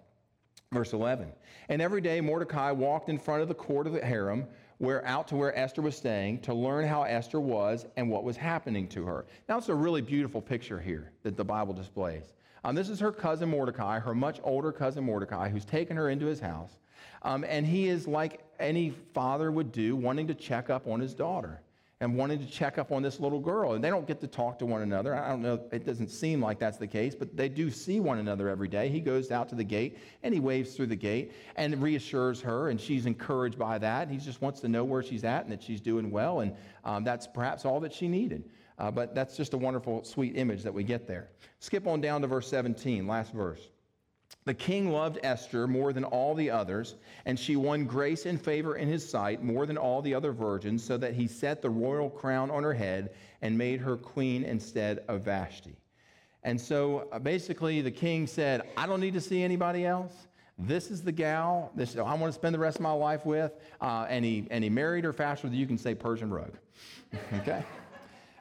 Verse 0.73 0.93
11. 0.93 1.33
And 1.71 1.81
every 1.81 2.03
day 2.03 2.21
Mordecai 2.21 2.73
walked 2.73 3.09
in 3.09 3.19
front 3.19 3.41
of 3.41 3.49
the 3.49 3.55
court 3.55 3.87
of 3.87 3.95
the 3.95 4.05
harem 4.05 4.47
where 4.79 5.05
out 5.07 5.29
to 5.29 5.37
where 5.37 5.57
Esther 5.59 5.83
was 5.83 5.97
staying 5.97 6.41
to 6.41 6.53
learn 6.55 6.87
how 6.87 7.03
Esther 7.03 7.41
was 7.41 7.87
and 7.97 8.11
what 8.11 8.25
was 8.25 8.37
happening 8.37 8.87
to 8.89 9.05
her. 9.05 9.25
Now, 9.49 9.59
it's 9.59 9.69
a 9.69 9.75
really 9.75 10.03
beautiful 10.03 10.41
picture 10.43 10.81
here 10.81 11.13
that 11.23 11.37
the 11.37 11.45
Bible 11.45 11.73
displays. 11.73 12.35
Um, 12.65 12.75
this 12.75 12.89
is 12.89 13.01
her 13.01 13.13
cousin 13.13 13.49
Mordecai, 13.49 13.99
her 13.99 14.15
much 14.15 14.41
older 14.43 14.73
cousin 14.73 15.05
Mordecai, 15.05 15.49
who's 15.49 15.65
taken 15.65 15.97
her 15.97 16.11
into 16.11 16.27
his 16.27 16.41
house. 16.41 16.79
Um, 17.23 17.45
and 17.49 17.67
he 17.67 17.89
is 17.89 18.07
like 18.07 18.41
any 18.59 18.91
father 19.15 19.51
would 19.51 19.73
do, 19.73 19.97
wanting 19.97 20.27
to 20.27 20.35
check 20.35 20.69
up 20.69 20.87
on 20.87 21.01
his 21.01 21.15
daughter 21.15 21.61
and 22.01 22.15
wanting 22.15 22.39
to 22.39 22.47
check 22.47 22.77
up 22.77 22.93
on 22.93 23.03
this 23.03 23.21
little 23.21 23.41
girl. 23.41 23.73
And 23.73 23.83
they 23.83 23.89
don't 23.89 24.07
get 24.07 24.21
to 24.21 24.27
talk 24.27 24.59
to 24.59 24.67
one 24.67 24.83
another. 24.83 25.15
I 25.15 25.29
don't 25.29 25.41
know, 25.41 25.61
it 25.73 25.87
doesn't 25.87 26.09
seem 26.09 26.43
like 26.43 26.59
that's 26.59 26.77
the 26.77 26.87
case, 26.87 27.15
but 27.15 27.35
they 27.35 27.49
do 27.49 27.71
see 27.71 28.01
one 28.01 28.19
another 28.19 28.51
every 28.51 28.69
day. 28.69 28.91
He 28.91 29.01
goes 29.01 29.31
out 29.31 29.49
to 29.49 29.55
the 29.55 29.65
gate 29.65 29.97
and 30.23 30.35
he 30.35 30.41
waves 30.41 30.75
through 30.75 30.89
the 30.89 30.97
gate 30.97 31.33
and 31.57 31.81
reassures 31.83 32.41
her, 32.43 32.69
and 32.69 32.79
she's 32.79 33.07
encouraged 33.07 33.59
by 33.59 33.79
that. 33.79 34.11
He 34.11 34.19
just 34.19 34.43
wants 34.43 34.61
to 34.61 34.69
know 34.69 34.85
where 34.85 35.03
she's 35.03 35.25
at 35.25 35.45
and 35.45 35.53
that 35.53 35.63
she's 35.63 35.81
doing 35.81 36.11
well, 36.11 36.41
and 36.41 36.55
um, 36.85 37.03
that's 37.03 37.27
perhaps 37.27 37.65
all 37.65 37.81
that 37.81 37.95
she 37.95 38.09
needed. 38.09 38.45
Uh, 38.79 38.91
but 38.91 39.15
that's 39.15 39.37
just 39.37 39.55
a 39.55 39.59
wonderful, 39.59 40.05
sweet 40.05 40.37
image 40.37 40.63
that 40.63 40.75
we 40.75 40.85
get 40.85 41.07
there. 41.07 41.31
Skip 41.61 41.87
on 41.87 42.03
down 42.03 42.21
to 42.21 42.27
verse 42.27 42.47
17, 42.49 43.07
last 43.07 43.33
verse. 43.33 43.71
The 44.47 44.55
king 44.55 44.93
loved 44.93 45.19
Esther 45.25 45.67
more 45.67 45.93
than 45.93 46.05
all 46.05 46.33
the 46.33 46.51
others, 46.51 46.95
and 47.25 47.37
she 47.39 47.57
won 47.57 47.85
grace 47.85 48.27
and 48.27 48.41
favor 48.41 48.77
in 48.77 48.87
his 48.87 49.07
sight 49.07 49.43
more 49.43 49.67
than 49.67 49.77
all 49.77 50.01
the 50.01 50.15
other 50.15 50.31
virgins, 50.31 50.85
so 50.85 50.97
that 50.99 51.15
he 51.15 51.27
set 51.27 51.61
the 51.61 51.69
royal 51.69 52.09
crown 52.09 52.53
on 52.53 52.63
her 52.63 52.73
head 52.73 53.11
and 53.43 53.59
made 53.59 53.81
her 53.81 53.97
queen 53.97 54.45
instead 54.45 55.05
of 55.09 55.23
Vashti. 55.23 55.75
And 56.45 56.61
so 56.61 57.09
uh, 57.11 57.19
basically, 57.19 57.81
the 57.81 57.91
king 57.91 58.29
said, 58.29 58.63
I 58.77 58.87
don't 58.87 59.01
need 59.01 59.15
to 59.15 59.21
see 59.21 59.43
anybody 59.43 59.85
else. 59.85 60.13
This 60.57 60.93
is 60.93 61.03
the 61.03 61.13
gal 61.13 61.73
this, 61.75 61.97
I 61.97 62.03
want 62.03 62.27
to 62.27 62.33
spend 62.33 62.55
the 62.55 62.61
rest 62.61 62.77
of 62.77 62.83
my 62.83 62.93
life 62.93 63.27
with. 63.27 63.53
Uh, 63.81 64.07
and, 64.09 64.25
he, 64.25 64.47
and 64.53 64.63
he 64.63 64.71
married 64.71 65.03
her 65.03 65.13
faster 65.13 65.49
than 65.49 65.59
you 65.59 65.67
can 65.67 65.77
say 65.77 65.93
Persian 65.93 66.31
rug. 66.31 66.53
okay? 67.35 67.65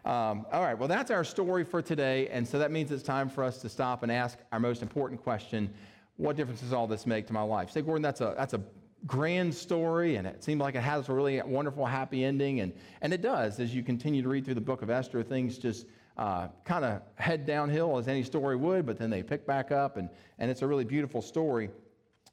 Um, 0.05 0.45
all 0.53 0.61
right, 0.61 0.77
well, 0.77 0.87
that's 0.87 1.09
our 1.09 1.23
story 1.23 1.63
for 1.63 1.81
today. 1.81 2.27
And 2.27 2.47
so 2.47 2.59
that 2.59 2.71
means 2.71 2.91
it's 2.91 3.01
time 3.01 3.27
for 3.27 3.43
us 3.43 3.57
to 3.57 3.69
stop 3.69 4.03
and 4.03 4.11
ask 4.11 4.37
our 4.51 4.59
most 4.59 4.83
important 4.83 5.23
question 5.23 5.73
what 6.17 6.35
difference 6.35 6.61
does 6.61 6.73
all 6.73 6.87
this 6.87 7.05
make 7.05 7.27
to 7.27 7.33
my 7.33 7.41
life? 7.41 7.71
Say, 7.71 7.81
Gordon, 7.81 8.01
that's 8.01 8.21
a, 8.21 8.33
that's 8.37 8.53
a 8.53 8.61
grand 9.05 9.53
story, 9.53 10.15
and 10.15 10.25
it 10.25 10.43
seemed 10.43 10.61
like 10.61 10.75
it 10.75 10.81
has 10.81 11.09
a 11.09 11.13
really 11.13 11.41
wonderful, 11.41 11.85
happy 11.85 12.23
ending. 12.23 12.61
And, 12.61 12.73
and 13.01 13.13
it 13.13 13.21
does. 13.21 13.59
As 13.59 13.75
you 13.75 13.83
continue 13.83 14.21
to 14.21 14.29
read 14.29 14.45
through 14.45 14.55
the 14.55 14.61
book 14.61 14.81
of 14.81 14.89
Esther, 14.89 15.23
things 15.23 15.57
just 15.57 15.85
uh, 16.17 16.47
kind 16.63 16.85
of 16.85 17.01
head 17.15 17.45
downhill 17.45 17.97
as 17.97 18.07
any 18.07 18.23
story 18.23 18.55
would, 18.55 18.85
but 18.85 18.97
then 18.97 19.09
they 19.09 19.21
pick 19.21 19.45
back 19.45 19.71
up, 19.71 19.97
and, 19.97 20.09
and 20.39 20.49
it's 20.49 20.61
a 20.61 20.67
really 20.67 20.85
beautiful 20.85 21.21
story. 21.21 21.69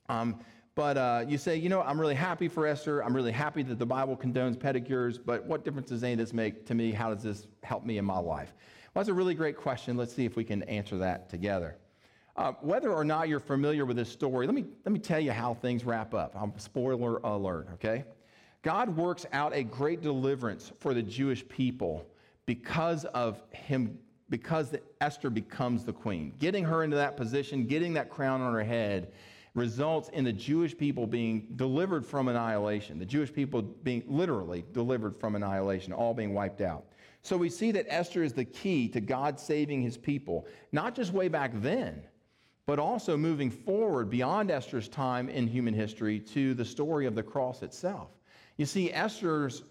Um, 0.09 0.41
but 0.75 0.97
uh, 0.97 1.25
you 1.29 1.37
say, 1.37 1.57
you 1.57 1.69
know, 1.69 1.83
I'm 1.83 2.01
really 2.01 2.15
happy 2.15 2.49
for 2.49 2.67
Esther. 2.67 3.05
I'm 3.05 3.15
really 3.15 3.33
happy 3.33 3.63
that 3.65 3.79
the 3.79 3.87
Bible 3.87 4.17
condones 4.17 4.57
pedicures, 4.57 5.19
but 5.23 5.45
what 5.45 5.65
difference 5.65 5.91
does 5.91 6.03
any 6.03 6.15
of 6.15 6.19
this 6.19 6.33
make 6.33 6.65
to 6.67 6.75
me? 6.75 6.93
How 6.93 7.13
does 7.13 7.23
this 7.23 7.47
help 7.63 7.85
me 7.85 7.99
in 7.99 8.05
my 8.05 8.19
life? 8.19 8.55
Well, 8.95 9.03
that's 9.03 9.11
a 9.11 9.15
really 9.15 9.35
great 9.35 9.57
question. 9.57 9.97
Let's 9.97 10.15
see 10.15 10.25
if 10.25 10.37
we 10.37 10.45
can 10.45 10.63
answer 10.65 10.97
that 10.99 11.29
together. 11.29 11.77
Uh, 12.35 12.53
whether 12.63 12.91
or 12.93 13.05
not 13.05 13.29
you're 13.29 13.41
familiar 13.41 13.85
with 13.85 13.97
this 13.97 14.09
story, 14.09 14.47
let 14.47 14.55
me, 14.55 14.65
let 14.85 14.93
me 14.93 14.99
tell 14.99 15.21
you 15.21 15.33
how 15.33 15.53
things 15.53 15.85
wrap 15.85 16.15
up. 16.15 16.35
Um, 16.35 16.53
spoiler 16.57 17.19
alert, 17.19 17.69
okay? 17.75 18.05
God 18.63 18.97
works 18.97 19.27
out 19.33 19.55
a 19.55 19.63
great 19.63 20.01
deliverance 20.01 20.73
for 20.79 20.95
the 20.95 21.03
Jewish 21.03 21.47
people 21.49 22.07
because 22.47 23.05
of 23.07 23.43
him, 23.51 23.99
because 24.31 24.75
Esther 25.01 25.29
becomes 25.29 25.85
the 25.85 25.93
queen. 25.93 26.33
Getting 26.39 26.65
her 26.65 26.85
into 26.85 26.97
that 26.97 27.17
position, 27.17 27.67
getting 27.67 27.93
that 27.95 28.09
crown 28.09 28.41
on 28.41 28.55
her 28.55 28.65
head, 28.65 29.13
results 29.55 30.09
in 30.11 30.25
the 30.25 30.33
Jewish 30.33 30.77
people 30.77 31.07
being 31.07 31.49
delivered 31.57 32.07
from 32.07 32.29
annihilation, 32.29 32.99
the 32.99 33.05
Jewish 33.05 33.33
people 33.33 33.61
being 33.61 34.03
literally 34.07 34.65
delivered 34.73 35.19
from 35.19 35.35
annihilation, 35.35 35.93
all 35.93 36.15
being 36.15 36.33
wiped 36.33 36.63
out. 36.63 36.87
So 37.21 37.37
we 37.37 37.51
see 37.51 37.71
that 37.73 37.87
Esther 37.89 38.23
is 38.23 38.33
the 38.33 38.45
key 38.45 38.89
to 38.89 39.01
God 39.01 39.39
saving 39.39 39.83
his 39.83 39.99
people, 39.99 40.47
not 40.73 40.95
just 40.95 41.13
way 41.13 41.29
back 41.29 41.53
then, 41.57 42.03
but 42.67 42.79
also 42.79 43.17
moving 43.17 43.51
forward 43.51 44.09
beyond 44.09 44.51
Esther's 44.51 44.89
time 44.89 45.29
in 45.29 45.47
human 45.47 45.75
history 45.75 46.21
to 46.21 46.55
the 46.55 46.65
story 46.65 47.07
of 47.07 47.15
the 47.15 47.23
cross 47.23 47.63
itself. 47.63 48.11
You 48.57 48.67
see, 48.67 48.93
Esther's 48.93 49.65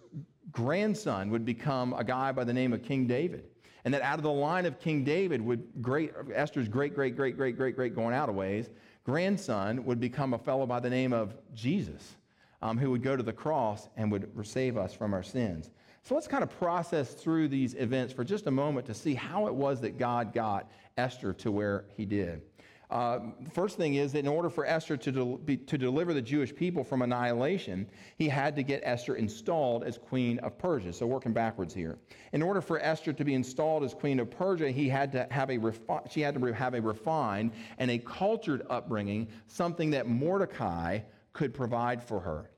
grandson 0.51 1.29
would 1.29 1.45
become 1.45 1.93
a 1.93 2.03
guy 2.03 2.31
by 2.31 2.43
the 2.43 2.53
name 2.53 2.73
of 2.73 2.83
King 2.83 3.07
David. 3.07 3.45
And 3.83 3.93
that 3.93 4.01
out 4.01 4.19
of 4.19 4.23
the 4.23 4.31
line 4.31 4.65
of 4.65 4.79
King 4.79 5.03
David 5.03 5.41
would 5.41 5.81
great 5.81 6.11
Esther's 6.33 6.67
great, 6.67 6.93
great, 6.93 7.15
great, 7.15 7.35
great, 7.35 7.57
great, 7.57 7.75
great 7.75 7.95
going 7.95 8.13
out 8.13 8.29
of 8.29 8.35
ways, 8.35 8.69
grandson 9.03 9.83
would 9.85 9.99
become 9.99 10.33
a 10.33 10.37
fellow 10.37 10.67
by 10.67 10.79
the 10.79 10.89
name 10.89 11.13
of 11.13 11.35
Jesus, 11.55 12.15
um, 12.61 12.77
who 12.77 12.91
would 12.91 13.01
go 13.01 13.15
to 13.15 13.23
the 13.23 13.33
cross 13.33 13.89
and 13.97 14.11
would 14.11 14.29
save 14.45 14.77
us 14.77 14.93
from 14.93 15.13
our 15.13 15.23
sins. 15.23 15.71
So 16.03 16.15
let's 16.15 16.27
kind 16.27 16.43
of 16.43 16.49
process 16.59 17.13
through 17.13 17.47
these 17.47 17.75
events 17.75 18.11
for 18.13 18.23
just 18.23 18.47
a 18.47 18.51
moment 18.51 18.87
to 18.87 18.93
see 18.93 19.13
how 19.13 19.47
it 19.47 19.53
was 19.53 19.81
that 19.81 19.97
God 19.97 20.33
got 20.33 20.69
Esther 20.97 21.33
to 21.33 21.51
where 21.51 21.85
he 21.95 22.05
did. 22.05 22.41
Uh, 22.91 23.19
first 23.53 23.77
thing 23.77 23.93
is 23.93 24.11
that 24.11 24.19
in 24.19 24.27
order 24.27 24.49
for 24.49 24.65
Esther 24.65 24.97
to, 24.97 25.11
del- 25.13 25.37
be, 25.37 25.55
to 25.55 25.77
deliver 25.77 26.13
the 26.13 26.21
Jewish 26.21 26.53
people 26.53 26.83
from 26.83 27.01
annihilation, 27.01 27.87
he 28.17 28.27
had 28.27 28.53
to 28.57 28.63
get 28.63 28.81
Esther 28.83 29.15
installed 29.15 29.85
as 29.85 29.97
queen 29.97 30.39
of 30.39 30.57
Persia. 30.57 30.91
So 30.91 31.07
working 31.07 31.31
backwards 31.31 31.73
here. 31.73 31.97
In 32.33 32.41
order 32.41 32.59
for 32.59 32.81
Esther 32.81 33.13
to 33.13 33.23
be 33.23 33.33
installed 33.33 33.85
as 33.85 33.93
queen 33.93 34.19
of 34.19 34.29
Persia, 34.29 34.71
he 34.71 34.89
had 34.89 35.13
to 35.13 35.25
have 35.31 35.49
a 35.49 35.57
refi- 35.57 36.11
she 36.11 36.19
had 36.19 36.35
to 36.35 36.53
have 36.53 36.73
a 36.73 36.81
refined 36.81 37.53
and 37.77 37.89
a 37.89 37.97
cultured 37.97 38.63
upbringing, 38.69 39.29
something 39.47 39.91
that 39.91 40.09
Mordecai 40.09 40.99
could 41.31 41.53
provide 41.53 42.03
for 42.03 42.19
her. 42.19 42.51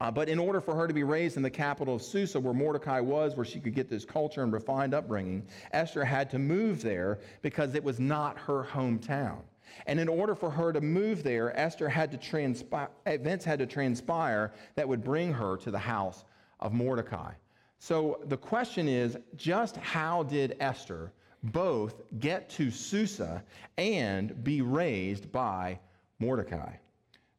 Uh, 0.00 0.10
but 0.10 0.30
in 0.30 0.38
order 0.38 0.62
for 0.62 0.74
her 0.76 0.86
to 0.86 0.94
be 0.94 1.02
raised 1.02 1.36
in 1.36 1.42
the 1.42 1.50
capital 1.50 1.96
of 1.96 2.00
Susa, 2.00 2.40
where 2.40 2.54
Mordecai 2.54 3.00
was, 3.00 3.36
where 3.36 3.44
she 3.44 3.60
could 3.60 3.74
get 3.74 3.90
this 3.90 4.04
culture 4.04 4.42
and 4.42 4.52
refined 4.52 4.94
upbringing, 4.94 5.46
Esther 5.72 6.04
had 6.04 6.30
to 6.30 6.38
move 6.38 6.80
there 6.80 7.18
because 7.42 7.74
it 7.74 7.84
was 7.84 8.00
not 8.00 8.38
her 8.38 8.64
hometown. 8.64 9.40
And 9.86 9.98
in 9.98 10.08
order 10.08 10.34
for 10.34 10.50
her 10.50 10.72
to 10.72 10.80
move 10.80 11.22
there, 11.22 11.58
Esther 11.58 11.88
had 11.88 12.10
to 12.12 12.16
transpire, 12.16 12.90
events 13.06 13.44
had 13.44 13.58
to 13.58 13.66
transpire 13.66 14.52
that 14.74 14.88
would 14.88 15.02
bring 15.02 15.32
her 15.32 15.56
to 15.58 15.70
the 15.70 15.78
house 15.78 16.24
of 16.60 16.72
Mordecai. 16.72 17.32
So 17.78 18.20
the 18.26 18.36
question 18.36 18.88
is 18.88 19.16
just 19.36 19.76
how 19.76 20.24
did 20.24 20.56
Esther 20.60 21.12
both 21.42 22.02
get 22.18 22.50
to 22.50 22.70
Susa 22.70 23.42
and 23.76 24.42
be 24.42 24.60
raised 24.62 25.30
by 25.30 25.78
Mordecai? 26.18 26.72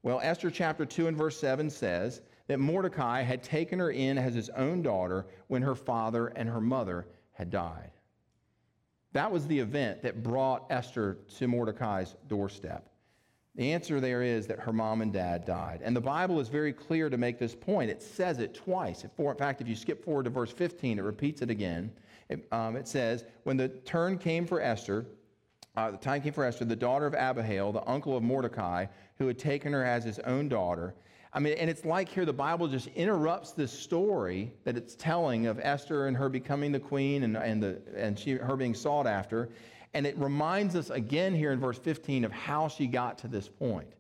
Well, 0.02 0.22
Esther 0.24 0.50
chapter 0.50 0.86
2 0.86 1.08
and 1.08 1.18
verse 1.18 1.38
7 1.38 1.70
says 1.70 2.22
that 2.48 2.60
Mordecai 2.60 3.22
had 3.22 3.44
taken 3.44 3.80
her 3.80 3.92
in 3.92 4.18
as 4.18 4.34
his 4.34 4.50
own 4.52 4.82
daughter 4.82 5.26
when 5.48 5.62
her 5.62 5.76
father 5.76 6.28
and 6.28 6.48
her 6.48 6.62
mother 6.62 7.06
had 7.34 7.50
died. 7.50 7.92
That 9.14 9.32
was 9.32 9.48
the 9.48 9.60
event 9.60 10.04
that 10.04 10.22
brought 10.22 10.66
Esther 10.70 11.18
to 11.38 11.48
Mordecai's 11.48 12.16
doorstep. 12.28 12.90
The 13.56 13.74
answer 13.74 14.00
there 14.00 14.22
is 14.22 14.48
that 14.48 14.60
her 14.60 14.72
mom 14.72 15.02
and 15.02 15.12
dad 15.12 15.46
died. 15.46 15.82
And 15.84 15.96
the 15.96 16.02
Bible 16.02 16.40
is 16.40 16.48
very 16.48 16.72
clear 16.72 17.10
to 17.10 17.18
make 17.18 17.40
this 17.40 17.56
point. 17.56 17.90
It 17.90 18.02
says 18.02 18.40
it 18.40 18.54
twice. 18.54 19.04
In 19.04 19.36
fact, 19.36 19.62
if 19.62 19.68
you 19.68 19.76
skip 19.76 20.06
forward 20.06 20.24
to 20.24 20.30
verse 20.30 20.52
15, 20.52 21.00
it 21.00 21.02
repeats 21.02 21.42
it 21.42 21.50
again. 21.50 21.92
It, 22.30 22.48
um, 22.52 22.76
it 22.76 22.88
says, 22.88 23.26
When 23.44 23.58
the 23.58 23.68
turn 23.68 24.18
came 24.18 24.46
for 24.46 24.62
Esther, 24.62 25.08
uh, 25.76 25.92
the 25.92 25.98
time 25.98 26.22
came 26.22 26.34
for 26.34 26.46
Esther, 26.46 26.66
the 26.66 26.76
daughter 26.76 27.06
of 27.06 27.16
Abihail, 27.16 27.72
the 27.72 27.88
uncle 27.90 28.16
of 28.16 28.24
Mordecai, 28.24 28.86
who 29.18 29.28
had 29.28 29.40
taken 29.40 29.74
her 29.74 29.84
as 29.84 30.04
his 30.04 30.20
own 30.20 30.48
daughter. 30.48 30.94
I 31.32 31.40
mean, 31.40 31.54
and 31.54 31.70
it's 31.70 31.86
like 31.86 32.10
here 32.10 32.26
the 32.26 32.34
Bible 32.34 32.68
just 32.68 32.88
interrupts 32.88 33.52
this 33.52 33.72
story 33.72 34.52
that 34.64 34.76
it's 34.76 34.96
telling 34.96 35.46
of 35.46 35.60
Esther 35.62 36.08
and 36.08 36.18
her 36.18 36.28
becoming 36.28 36.72
the 36.72 36.80
queen 36.80 37.24
and, 37.24 37.38
and, 37.38 37.62
the, 37.62 37.82
and 37.96 38.18
she, 38.18 38.34
her 38.34 38.56
being 38.56 38.74
sought 38.74 39.06
after. 39.06 39.50
And 39.94 40.08
it 40.08 40.18
reminds 40.18 40.76
us 40.76 40.90
again 40.90 41.36
here 41.36 41.52
in 41.52 41.60
verse 41.60 41.78
15 41.78 42.26
of 42.26 42.32
how 42.32 42.68
she 42.68 42.88
got 42.88 43.20
to 43.20 43.28
this 43.28 43.48
point. 43.48 43.94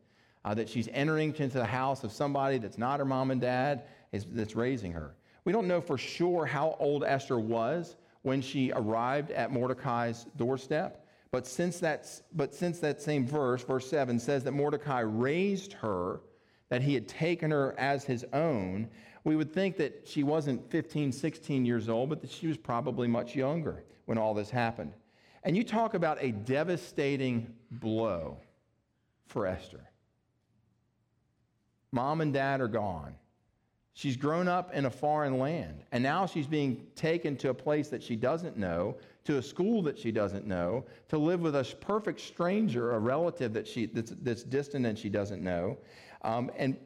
Uh, 0.45 0.53
that 0.53 0.69
she's 0.69 0.87
entering 0.93 1.35
into 1.35 1.57
the 1.57 1.65
house 1.65 2.05
of 2.05 2.13
somebody 2.13 2.57
that's 2.57 2.77
not 2.77 2.99
her 2.99 3.05
mom 3.05 3.29
and 3.29 3.41
dad 3.41 3.83
is, 4.13 4.25
that's 4.31 4.55
raising 4.55 4.93
her. 4.93 5.13
We 5.43 5.51
don't 5.51 5.67
know 5.67 5.81
for 5.81 5.97
sure 5.97 6.45
how 6.45 6.77
old 6.79 7.03
Esther 7.03 7.39
was 7.39 7.97
when 8.21 8.41
she 8.41 8.71
arrived 8.71 9.31
at 9.31 9.51
Mordecai's 9.51 10.25
doorstep. 10.37 11.05
But 11.31 11.45
since, 11.45 11.79
that's, 11.79 12.23
but 12.33 12.55
since 12.55 12.79
that 12.79 13.01
same 13.01 13.27
verse, 13.27 13.63
verse 13.63 13.89
7, 13.89 14.17
says 14.17 14.43
that 14.45 14.53
Mordecai 14.53 15.01
raised 15.01 15.73
her, 15.73 16.21
that 16.69 16.81
he 16.81 16.93
had 16.93 17.07
taken 17.07 17.51
her 17.51 17.75
as 17.77 18.03
his 18.03 18.25
own, 18.33 18.89
we 19.23 19.35
would 19.35 19.53
think 19.53 19.77
that 19.77 20.07
she 20.07 20.23
wasn't 20.23 20.69
15, 20.71 21.11
16 21.11 21.65
years 21.65 21.89
old, 21.89 22.09
but 22.09 22.21
that 22.21 22.31
she 22.31 22.47
was 22.47 22.57
probably 22.57 23.07
much 23.07 23.35
younger 23.35 23.83
when 24.05 24.17
all 24.17 24.33
this 24.33 24.49
happened. 24.49 24.93
And 25.43 25.55
you 25.57 25.63
talk 25.63 25.93
about 25.93 26.17
a 26.21 26.31
devastating 26.31 27.53
blow 27.71 28.37
for 29.27 29.45
Esther. 29.45 29.89
Mom 31.91 32.21
and 32.21 32.33
dad 32.33 32.61
are 32.61 32.67
gone. 32.67 33.15
She's 33.93 34.15
grown 34.15 34.47
up 34.47 34.73
in 34.73 34.85
a 34.85 34.89
foreign 34.89 35.39
land, 35.39 35.83
and 35.91 36.01
now 36.01 36.25
she's 36.25 36.47
being 36.47 36.87
taken 36.95 37.35
to 37.37 37.49
a 37.49 37.53
place 37.53 37.89
that 37.89 38.01
she 38.01 38.15
doesn't 38.15 38.55
know, 38.55 38.95
to 39.25 39.37
a 39.37 39.41
school 39.41 39.81
that 39.83 39.99
she 39.99 40.11
doesn't 40.11 40.47
know, 40.47 40.85
to 41.09 41.17
live 41.17 41.41
with 41.41 41.55
a 41.55 41.63
perfect 41.81 42.21
stranger, 42.21 42.91
a 42.91 42.99
relative 42.99 43.51
that 43.53 43.67
she, 43.67 43.87
that's, 43.87 44.13
that's 44.21 44.43
distant 44.43 44.85
and 44.85 44.97
she 44.97 45.09
doesn't 45.09 45.43
know. 45.43 45.77
Um, 46.21 46.51
and 46.57 46.77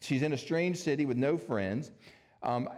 she's 0.00 0.22
in 0.22 0.32
a 0.32 0.38
strange 0.38 0.76
city 0.76 1.06
with 1.06 1.16
no 1.16 1.36
friends. 1.36 1.90
Um, 2.42 2.68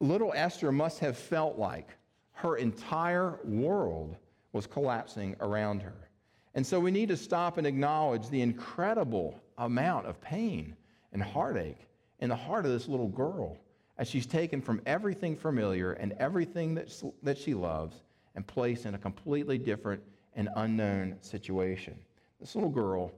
little 0.00 0.32
Esther 0.34 0.72
must 0.72 0.98
have 1.00 1.16
felt 1.16 1.58
like 1.58 1.90
her 2.32 2.56
entire 2.56 3.38
world 3.44 4.16
was 4.52 4.66
collapsing 4.66 5.36
around 5.40 5.82
her. 5.82 6.08
And 6.54 6.66
so 6.66 6.80
we 6.80 6.90
need 6.90 7.08
to 7.10 7.16
stop 7.16 7.58
and 7.58 7.66
acknowledge 7.66 8.28
the 8.28 8.40
incredible 8.40 9.40
amount 9.58 10.06
of 10.06 10.20
pain 10.20 10.74
and 11.12 11.22
heartache 11.22 11.86
in 12.20 12.30
the 12.30 12.36
heart 12.36 12.64
of 12.64 12.72
this 12.72 12.88
little 12.88 13.08
girl 13.08 13.58
as 13.98 14.08
she's 14.08 14.26
taken 14.26 14.60
from 14.60 14.80
everything 14.86 15.36
familiar 15.36 15.92
and 15.92 16.12
everything 16.18 16.74
that, 16.74 16.92
that 17.22 17.38
she 17.38 17.54
loves 17.54 18.02
and 18.34 18.46
placed 18.46 18.86
in 18.86 18.94
a 18.94 18.98
completely 18.98 19.58
different 19.58 20.02
and 20.34 20.48
unknown 20.56 21.16
situation. 21.20 21.94
This 22.40 22.54
little 22.54 22.70
girl 22.70 23.12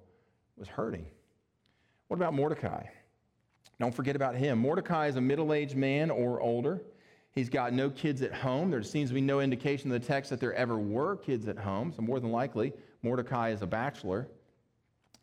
was 0.57 0.69
hurting. 0.69 1.07
What 2.09 2.17
about 2.17 2.35
Mordecai? 2.35 2.85
Don't 3.79 3.95
forget 3.95 4.17
about 4.17 4.35
him. 4.35 4.59
Mordecai 4.59 5.07
is 5.07 5.17
a 5.17 5.21
middle 5.21 5.53
aged 5.53 5.77
man 5.77 6.11
or 6.11 6.41
older. 6.41 6.83
He's 7.33 7.49
got 7.49 7.73
no 7.73 7.91
kids 7.91 8.23
at 8.23 8.33
home. 8.33 8.71
There 8.71 8.83
seems 8.83 9.11
to 9.11 9.15
be 9.15 9.21
no 9.21 9.41
indication 9.41 9.93
in 9.93 10.01
the 10.01 10.05
text 10.05 10.31
that 10.31 10.41
there 10.41 10.55
ever 10.55 10.77
were 10.79 11.17
kids 11.17 11.47
at 11.47 11.59
home. 11.59 11.93
So, 11.93 12.03
more 12.03 12.19
than 12.19 12.33
likely, 12.33 12.73
Mordecai 13.03 13.51
is 13.51 13.63
a 13.63 13.67
bachelor. 13.67 14.27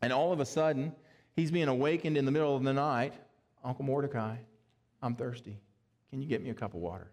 And 0.01 0.13
all 0.13 0.31
of 0.31 0.39
a 0.39 0.45
sudden, 0.45 0.93
he's 1.35 1.51
being 1.51 1.67
awakened 1.67 2.15
in 2.15 2.23
the 2.23 2.31
middle 2.31 2.55
of 2.55 2.63
the 2.63 2.73
night 2.73 3.13
Uncle 3.65 3.83
Mordecai, 3.83 4.35
I'm 5.01 5.15
thirsty. 5.15 5.59
Can 6.11 6.21
you 6.21 6.27
get 6.27 6.43
me 6.43 6.51
a 6.51 6.53
cup 6.53 6.75
of 6.75 6.79
water? 6.79 7.11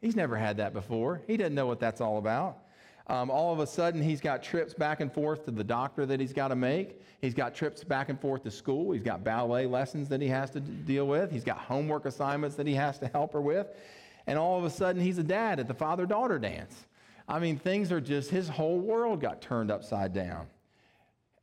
He's 0.00 0.14
never 0.14 0.36
had 0.36 0.58
that 0.58 0.72
before. 0.72 1.20
He 1.26 1.36
doesn't 1.36 1.54
know 1.54 1.66
what 1.66 1.80
that's 1.80 2.00
all 2.00 2.18
about. 2.18 2.58
Um, 3.08 3.30
all 3.30 3.52
of 3.52 3.60
a 3.60 3.66
sudden, 3.66 4.02
he's 4.02 4.20
got 4.20 4.42
trips 4.42 4.74
back 4.74 5.00
and 5.00 5.12
forth 5.12 5.44
to 5.44 5.52
the 5.52 5.62
doctor 5.62 6.06
that 6.06 6.18
he's 6.18 6.32
got 6.32 6.48
to 6.48 6.56
make. 6.56 7.00
He's 7.20 7.34
got 7.34 7.54
trips 7.54 7.84
back 7.84 8.08
and 8.08 8.20
forth 8.20 8.42
to 8.42 8.50
school. 8.50 8.90
He's 8.92 9.02
got 9.02 9.22
ballet 9.22 9.66
lessons 9.66 10.08
that 10.08 10.20
he 10.20 10.28
has 10.28 10.50
to 10.50 10.60
deal 10.60 11.06
with. 11.06 11.30
He's 11.30 11.44
got 11.44 11.58
homework 11.58 12.04
assignments 12.04 12.56
that 12.56 12.66
he 12.66 12.74
has 12.74 12.98
to 12.98 13.06
help 13.08 13.32
her 13.32 13.40
with. 13.40 13.68
And 14.26 14.38
all 14.38 14.58
of 14.58 14.64
a 14.64 14.70
sudden, 14.70 15.00
he's 15.00 15.18
a 15.18 15.22
dad 15.22 15.60
at 15.60 15.68
the 15.68 15.74
father 15.74 16.04
daughter 16.04 16.38
dance. 16.38 16.86
I 17.28 17.38
mean, 17.38 17.58
things 17.58 17.92
are 17.92 18.00
just, 18.00 18.30
his 18.30 18.48
whole 18.48 18.78
world 18.78 19.20
got 19.20 19.40
turned 19.40 19.70
upside 19.70 20.12
down. 20.12 20.48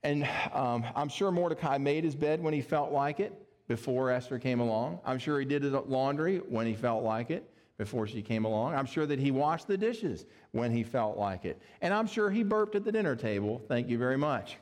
And 0.04 0.28
um, 0.54 0.84
I'm 0.98 1.08
sure 1.08 1.32
Mordecai 1.32 1.78
made 1.78 2.04
his 2.04 2.16
bed 2.16 2.44
when 2.44 2.54
he 2.54 2.62
felt 2.62 2.92
like 2.92 3.22
it 3.22 3.34
before 3.70 4.12
Esther 4.12 4.38
came 4.38 4.60
along. 4.60 5.00
I'm 5.06 5.18
sure 5.18 5.40
he 5.40 5.46
did 5.46 5.64
his 5.64 5.72
laundry 5.74 6.40
when 6.40 6.68
he 6.68 6.74
felt 6.74 7.04
like 7.04 7.32
it 7.32 7.50
before 7.84 8.08
she 8.08 8.22
came 8.22 8.46
along. 8.46 8.74
I'm 8.74 8.86
sure 8.86 9.06
that 9.06 9.20
he 9.20 9.30
washed 9.30 9.68
the 9.68 9.78
dishes 9.78 10.26
when 10.52 10.72
he 10.72 10.84
felt 10.84 11.18
like 11.18 11.44
it. 11.44 11.62
And 11.82 11.94
I'm 11.94 12.08
sure 12.08 12.30
he 12.30 12.42
burped 12.42 12.76
at 12.76 12.86
the 12.86 12.94
dinner 12.94 13.14
table. 13.14 13.62
Thank 13.68 13.90
you 13.90 13.98
very 13.98 14.18
much. 14.18 14.56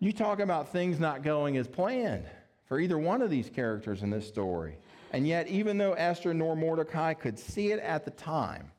you 0.00 0.10
talk 0.10 0.40
about 0.40 0.72
things 0.72 0.98
not 0.98 1.22
going 1.22 1.58
as 1.58 1.68
planned 1.68 2.24
for 2.64 2.80
either 2.80 2.96
one 2.96 3.20
of 3.20 3.28
these 3.28 3.50
characters 3.50 4.02
in 4.02 4.08
this 4.08 4.26
story. 4.26 4.78
And 5.12 5.28
yet, 5.28 5.48
even 5.48 5.76
though 5.76 5.92
Esther 5.92 6.32
nor 6.32 6.56
Mordecai 6.56 7.12
could 7.12 7.38
see 7.38 7.72
it 7.72 7.80
at 7.80 8.06
the 8.06 8.10
time, 8.12 8.70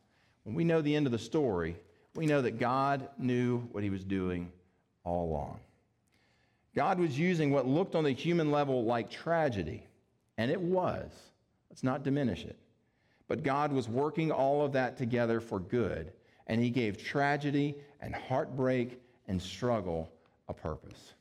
when 0.41 0.56
we 0.56 0.63
know 0.63 0.82
the 0.82 0.95
end 0.95 1.06
of 1.06 1.12
the 1.12 1.19
story, 1.19 1.78
we 2.15 2.26
know 2.26 2.41
that 2.41 2.58
God 2.58 3.10
knew 3.19 3.60
what 3.71 3.84
he 3.84 3.91
was 3.91 4.04
doing 4.04 4.52
all 5.04 5.30
along. 5.30 5.60
God 6.76 6.97
was 6.97 7.19
using 7.19 7.52
what 7.52 7.67
looked 7.67 7.93
on 7.93 8.06
the 8.06 8.12
human 8.12 8.49
level 8.49 8.84
like 8.86 9.12
tragedy, 9.12 9.86
and 10.39 10.49
it 10.49 10.60
was. 10.60 11.12
Let's 11.69 11.84
not 11.84 12.02
diminish 12.02 12.43
it. 12.45 12.58
But 13.34 13.41
God 13.41 13.74
was 13.74 13.89
working 13.89 14.32
all 14.32 14.63
of 14.63 14.74
that 14.74 14.96
together 14.96 15.39
for 15.39 15.60
good, 15.60 16.13
and 16.46 16.62
He 16.62 16.69
gave 16.69 17.04
tragedy 17.04 17.74
and 18.00 18.13
heartbreak 18.13 19.02
and 19.28 19.41
struggle 19.41 20.12
a 20.50 20.54
purpose. 20.54 21.15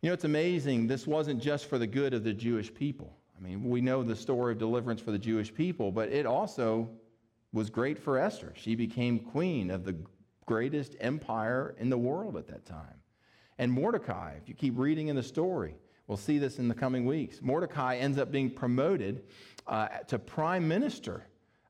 You 0.00 0.08
know, 0.08 0.14
it's 0.14 0.24
amazing, 0.24 0.86
this 0.86 1.06
wasn't 1.06 1.42
just 1.42 1.66
for 1.66 1.76
the 1.76 1.86
good 1.86 2.14
of 2.14 2.24
the 2.24 2.32
Jewish 2.32 2.72
people. 2.72 3.14
I 3.36 3.42
mean, 3.42 3.62
we 3.62 3.82
know 3.82 4.02
the 4.02 4.16
story 4.16 4.52
of 4.52 4.58
deliverance 4.58 5.02
for 5.02 5.10
the 5.10 5.18
Jewish 5.18 5.52
people, 5.52 5.92
but 5.92 6.08
it 6.08 6.24
also 6.24 6.88
was 7.52 7.68
great 7.68 7.98
for 7.98 8.18
Esther. 8.18 8.54
She 8.56 8.74
became 8.74 9.18
queen 9.18 9.70
of 9.70 9.84
the 9.84 9.96
greatest 10.46 10.96
empire 10.98 11.74
in 11.76 11.90
the 11.90 11.98
world 11.98 12.38
at 12.38 12.46
that 12.46 12.64
time. 12.64 13.02
And 13.58 13.70
Mordecai, 13.70 14.36
if 14.40 14.48
you 14.48 14.54
keep 14.54 14.78
reading 14.78 15.08
in 15.08 15.16
the 15.16 15.22
story, 15.22 15.74
we'll 16.08 16.16
see 16.16 16.38
this 16.38 16.58
in 16.58 16.66
the 16.66 16.74
coming 16.74 17.06
weeks. 17.06 17.40
Mordecai 17.40 17.96
ends 17.96 18.18
up 18.18 18.32
being 18.32 18.50
promoted 18.50 19.22
uh, 19.68 19.88
to 20.08 20.18
prime 20.18 20.66
minister 20.66 21.24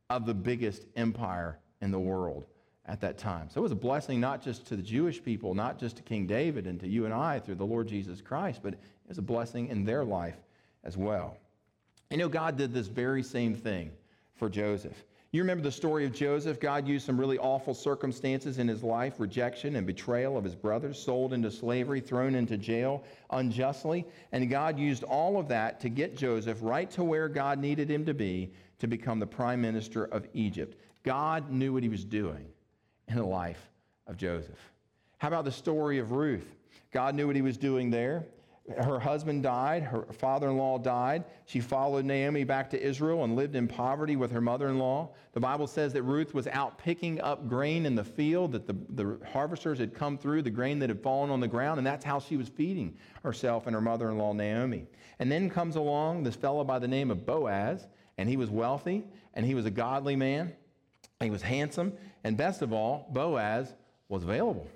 of 0.09 0.24
the 0.24 0.33
biggest 0.33 0.87
empire 0.96 1.59
in 1.83 1.90
the 1.90 1.98
world 1.98 2.46
at 2.87 3.01
that 3.03 3.18
time. 3.18 3.51
So 3.51 3.61
it 3.61 3.62
was 3.62 3.72
a 3.72 3.77
blessing 3.77 4.18
not 4.18 4.42
just 4.42 4.66
to 4.68 4.77
the 4.77 4.83
Jewish 4.83 5.22
people, 5.22 5.55
not 5.55 5.79
just 5.79 5.96
to 5.98 6.03
King 6.03 6.27
David 6.27 6.66
and 6.66 6.81
to 6.81 6.88
you 6.88 7.05
and 7.05 7.12
I 7.12 7.38
through 7.38 7.57
the 7.57 7.66
Lord 7.66 7.87
Jesus 7.87 8.22
Christ, 8.22 8.61
but 8.62 8.72
it 8.72 8.81
was 9.09 9.18
a 9.18 9.22
blessing 9.22 9.68
in 9.68 9.85
their 9.85 10.05
life 10.05 10.37
as 10.85 10.96
well. 10.96 11.37
You 12.11 12.16
know, 12.16 12.29
God 12.29 12.57
did 12.57 12.72
this 12.72 12.87
very 12.87 13.22
same 13.22 13.55
thing 13.55 13.90
for 14.37 14.48
Joseph. 14.48 15.05
You 15.38 15.44
remember 15.44 15.62
the 15.62 15.70
story 15.70 16.05
of 16.05 16.12
Joseph? 16.12 16.59
God 16.59 16.88
used 16.88 17.07
some 17.07 17.16
really 17.16 17.38
awful 17.38 17.72
circumstances 17.72 18.59
in 18.59 18.66
his 18.66 18.83
life 18.83 19.20
rejection 19.20 19.77
and 19.77 19.87
betrayal 19.87 20.37
of 20.37 20.42
his 20.42 20.57
brothers, 20.57 20.98
sold 21.01 21.33
into 21.33 21.48
slavery, 21.48 22.01
thrown 22.01 22.35
into 22.35 22.59
jail 22.59 23.05
unjustly. 23.31 24.05
And 24.33 24.51
God 24.51 24.81
used 24.81 25.05
all 25.05 25.38
of 25.38 25.46
that 25.46 25.79
to 25.79 25.88
get 25.88 26.16
Joseph 26.16 26.59
right 26.61 26.90
to 26.90 27.05
where 27.05 27.29
God 27.29 27.61
needed 27.61 27.88
him 27.88 28.05
to 28.07 28.14
be 28.14 28.51
to 28.81 28.88
become 28.88 29.20
the 29.20 29.29
prime 29.29 29.61
minister 29.61 30.07
of 30.07 30.27
Egypt. 30.35 30.77
God 31.05 31.53
knew 31.53 31.72
what 31.72 31.85
he 31.85 31.88
was 31.88 32.05
doing 32.05 32.44
in 33.07 33.14
the 33.14 33.24
life 33.24 33.70
of 34.09 34.16
Joseph. 34.16 34.59
How 35.18 35.29
about 35.29 35.44
the 35.44 35.53
story 35.53 36.01
of 36.01 36.11
Ruth? 36.11 36.53
God 36.90 37.14
knew 37.14 37.29
what 37.29 37.37
he 37.37 37.42
was 37.42 37.57
doing 37.57 37.90
there 37.90 38.27
her 38.76 39.00
husband 39.00 39.42
died, 39.42 39.83
her 39.83 40.02
father 40.12 40.50
in 40.50 40.57
law 40.57 40.78
died. 40.78 41.24
She 41.46 41.61
followed 41.61 42.04
Naomi 42.04 42.44
back 42.44 42.68
to 42.70 42.83
Israel 42.83 43.24
and 43.24 43.35
lived 43.35 43.57
in 43.57 43.66
poverty 43.66 44.16
with 44.16 44.31
her 44.31 44.40
mother 44.40 44.68
in 44.68 44.78
law. 44.78 45.11
The 45.33 45.40
Bible 45.40 45.66
says 45.66 45.92
that 45.94 46.02
Ruth 46.02 46.35
was 46.35 46.46
out 46.48 46.76
picking 46.78 47.20
up 47.20 47.48
grain 47.48 47.87
in 47.87 47.94
the 47.94 48.04
field, 48.04 48.52
that 48.52 48.66
the, 48.66 48.76
the 48.90 49.18
harvesters 49.26 49.78
had 49.78 49.94
come 49.94 50.18
through, 50.18 50.42
the 50.42 50.50
grain 50.50 50.78
that 50.81 50.90
had 50.90 51.02
fallen 51.02 51.31
on 51.31 51.40
the 51.40 51.48
ground, 51.48 51.78
and 51.78 51.87
that's 51.87 52.04
how 52.04 52.18
she 52.18 52.37
was 52.37 52.48
feeding 52.48 52.96
herself 53.22 53.66
and 53.66 53.74
her 53.74 53.81
mother 53.81 54.11
in 54.11 54.18
law, 54.18 54.33
Naomi. 54.33 54.87
And 55.18 55.33
then 55.33 55.48
comes 55.48 55.76
along 55.76 56.22
this 56.22 56.37
fellow 56.37 56.64
by 56.64 56.78
the 56.78 56.88
name 56.88 57.11
of 57.11 57.24
Boaz, 57.24 57.87
and 58.18 58.28
he 58.28 58.37
was 58.37 58.50
wealthy, 58.50 59.04
and 59.35 59.46
he 59.46 59.54
was 59.54 59.64
a 59.64 59.70
godly 59.70 60.16
man, 60.16 60.52
he 61.20 61.31
was 61.31 61.42
handsome, 61.42 61.92
and 62.24 62.37
best 62.37 62.62
of 62.62 62.72
all, 62.72 63.09
Boaz 63.12 63.74
was 64.09 64.24
available. 64.24 64.66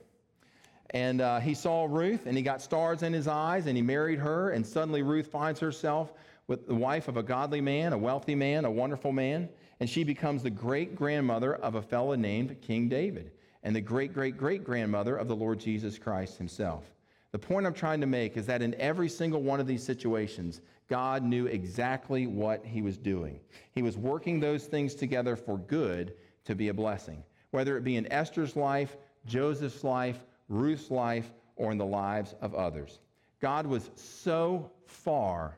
And 0.95 1.21
uh, 1.21 1.41
he 1.41 1.55
saw 1.55 1.87
Ruth, 1.89 2.27
and 2.27 2.37
he 2.37 2.43
got 2.43 2.61
stars 2.61 3.03
in 3.03 3.13
his 3.13 3.27
eyes, 3.27 3.67
and 3.67 3.77
he 3.77 3.83
married 3.83 4.19
her. 4.19 4.51
And 4.51 4.67
suddenly, 4.67 5.03
Ruth 5.03 5.27
finds 5.27 5.59
herself 5.59 6.13
with 6.49 6.67
the 6.67 6.75
wife 6.75 7.09
of 7.09 7.17
a 7.17 7.23
godly 7.23 7.61
man, 7.61 7.93
a 7.93 7.99
wealthy 7.99 8.35
man, 8.35 8.65
a 8.65 8.71
wonderful 8.71 9.13
man. 9.13 9.49
And 9.81 9.89
she 9.89 10.05
becomes 10.05 10.43
the 10.43 10.51
great 10.51 10.95
grandmother 10.95 11.55
of 11.57 11.77
a 11.77 11.83
fellow 11.83 12.15
named 12.15 12.61
King 12.61 12.89
David, 12.89 13.33
and 13.63 13.75
the 13.75 13.81
great 13.81 14.13
great 14.13 14.37
great 14.37 14.65
grandmother 14.65 15.17
of 15.17 15.29
the 15.29 15.37
Lord 15.37 15.59
Jesus 15.59 15.99
Christ 15.99 16.37
himself. 16.37 16.85
The 17.33 17.39
point 17.39 17.67
I'm 17.67 17.73
trying 17.73 18.03
to 18.03 18.07
make 18.07 18.37
is 18.37 18.45
that 18.47 18.61
in 18.61 18.75
every 18.75 19.09
single 19.09 19.43
one 19.43 19.59
of 19.59 19.67
these 19.67 19.83
situations, 19.83 20.61
God 20.89 21.23
knew 21.23 21.47
exactly 21.47 22.27
what 22.27 22.63
he 22.67 22.83
was 22.83 22.99
doing. 22.99 23.41
He 23.71 23.81
was 23.81 23.97
working 23.97 24.39
those 24.39 24.67
things 24.67 24.95
together 24.95 25.35
for 25.37 25.57
good 25.57 26.13
to 26.45 26.55
be 26.55 26.69
a 26.69 26.75
blessing, 26.75 27.25
whether 27.51 27.79
it 27.79 27.85
be 27.85 27.97
in 27.97 28.13
Esther's 28.13 28.55
life, 28.55 28.99
Joseph's 29.25 29.83
life, 29.83 30.27
Ruth's 30.53 30.91
life, 30.91 31.31
or 31.57 31.73
in 31.73 31.79
the 31.79 31.87
lives 31.87 32.35
of 32.41 32.55
others. 32.55 32.99
God 33.41 33.67
was 33.67 33.91
so 33.97 34.71
far 34.87 35.57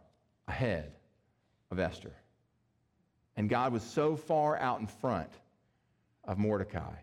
ahead 0.49 0.93
of 1.71 1.79
Esther. 1.79 2.13
And 3.37 3.49
God 3.49 3.73
was 3.73 3.83
so 3.83 4.17
far 4.17 4.57
out 4.59 4.81
in 4.81 4.87
front 4.87 5.31
of 6.25 6.39
Mordecai 6.39 6.95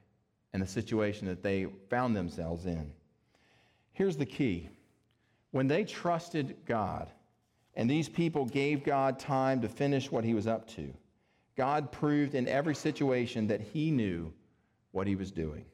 and 0.54 0.62
the 0.62 0.68
situation 0.68 1.28
that 1.28 1.44
they 1.44 1.68
found 1.90 2.16
themselves 2.16 2.66
in. 2.66 2.92
Here's 3.94 4.18
the 4.18 4.26
key 4.26 4.70
when 5.52 5.68
they 5.68 5.84
trusted 5.84 6.56
God, 6.66 7.10
and 7.76 7.90
these 7.90 8.08
people 8.08 8.46
gave 8.46 8.84
God 8.84 9.20
time 9.20 9.62
to 9.62 9.68
finish 9.68 10.10
what 10.10 10.24
he 10.24 10.34
was 10.34 10.48
up 10.48 10.68
to, 10.70 10.94
God 11.58 11.92
proved 11.92 12.36
in 12.36 12.48
every 12.48 12.76
situation 12.76 13.48
that 13.48 13.62
he 13.62 13.92
knew 13.92 14.32
what 14.92 15.08
he 15.08 15.16
was 15.16 15.32
doing. 15.32 15.66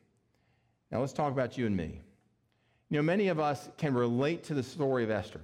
Now 0.92 1.02
let's 1.02 1.14
talk 1.14 1.32
about 1.32 1.58
you 1.58 1.68
and 1.68 1.78
me. 1.78 2.02
You 2.90 2.98
know, 2.98 3.04
many 3.04 3.28
of 3.28 3.40
us 3.40 3.70
can 3.78 3.94
relate 3.94 4.44
to 4.46 4.54
the 4.54 4.64
story 4.64 5.04
of 5.04 5.12
Esther. 5.12 5.42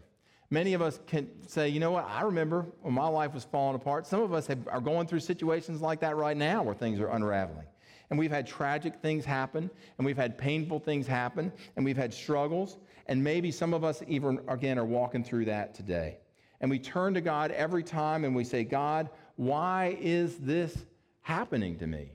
Many 0.49 0.73
of 0.73 0.81
us 0.81 0.99
can 1.07 1.29
say, 1.47 1.69
you 1.69 1.79
know 1.79 1.91
what, 1.91 2.05
I 2.05 2.21
remember 2.21 2.65
when 2.81 2.93
my 2.93 3.07
life 3.07 3.33
was 3.33 3.43
falling 3.43 3.75
apart. 3.75 4.05
Some 4.05 4.21
of 4.21 4.33
us 4.33 4.47
have, 4.47 4.67
are 4.67 4.79
going 4.79 5.07
through 5.07 5.21
situations 5.21 5.81
like 5.81 5.99
that 6.01 6.15
right 6.15 6.37
now 6.37 6.63
where 6.63 6.75
things 6.75 6.99
are 6.99 7.07
unraveling. 7.07 7.65
And 8.09 8.19
we've 8.19 8.31
had 8.31 8.45
tragic 8.45 9.01
things 9.01 9.25
happen, 9.25 9.69
and 9.97 10.05
we've 10.05 10.17
had 10.17 10.37
painful 10.37 10.79
things 10.79 11.07
happen, 11.07 11.51
and 11.75 11.83
we've 11.83 11.97
had 11.97 12.13
struggles, 12.13 12.77
and 13.07 13.23
maybe 13.23 13.49
some 13.49 13.73
of 13.73 13.83
us 13.83 14.03
even, 14.07 14.39
again, 14.47 14.77
are 14.77 14.85
walking 14.85 15.23
through 15.23 15.45
that 15.45 15.73
today. 15.73 16.17
And 16.61 16.69
we 16.69 16.79
turn 16.79 17.13
to 17.15 17.21
God 17.21 17.51
every 17.51 17.83
time 17.83 18.23
and 18.23 18.33
we 18.33 18.45
say, 18.45 18.63
God, 18.63 19.09
why 19.35 19.97
is 19.99 20.37
this 20.37 20.77
happening 21.21 21.77
to 21.79 21.87
me? 21.87 22.11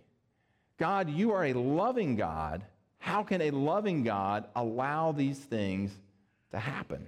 God, 0.78 1.10
you 1.10 1.32
are 1.32 1.44
a 1.44 1.52
loving 1.52 2.16
God 2.16 2.64
how 2.98 3.22
can 3.22 3.40
a 3.40 3.50
loving 3.50 4.02
God 4.02 4.46
allow 4.54 5.12
these 5.12 5.38
things 5.38 5.92
to 6.50 6.58
happen? 6.58 7.06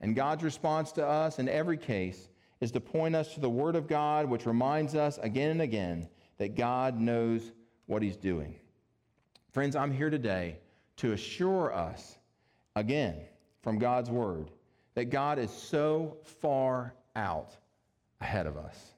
And 0.00 0.14
God's 0.14 0.42
response 0.42 0.92
to 0.92 1.06
us 1.06 1.38
in 1.38 1.48
every 1.48 1.76
case 1.76 2.28
is 2.60 2.70
to 2.72 2.80
point 2.80 3.14
us 3.14 3.34
to 3.34 3.40
the 3.40 3.50
Word 3.50 3.76
of 3.76 3.86
God, 3.86 4.26
which 4.26 4.46
reminds 4.46 4.94
us 4.94 5.18
again 5.18 5.50
and 5.50 5.62
again 5.62 6.08
that 6.38 6.54
God 6.54 6.98
knows 6.98 7.52
what 7.86 8.02
He's 8.02 8.16
doing. 8.16 8.54
Friends, 9.52 9.76
I'm 9.76 9.92
here 9.92 10.10
today 10.10 10.58
to 10.98 11.12
assure 11.12 11.72
us, 11.72 12.18
again, 12.74 13.16
from 13.62 13.78
God's 13.78 14.10
Word, 14.10 14.50
that 14.94 15.06
God 15.06 15.38
is 15.38 15.50
so 15.50 16.18
far 16.22 16.94
out 17.14 17.56
ahead 18.20 18.46
of 18.46 18.56
us. 18.56 18.94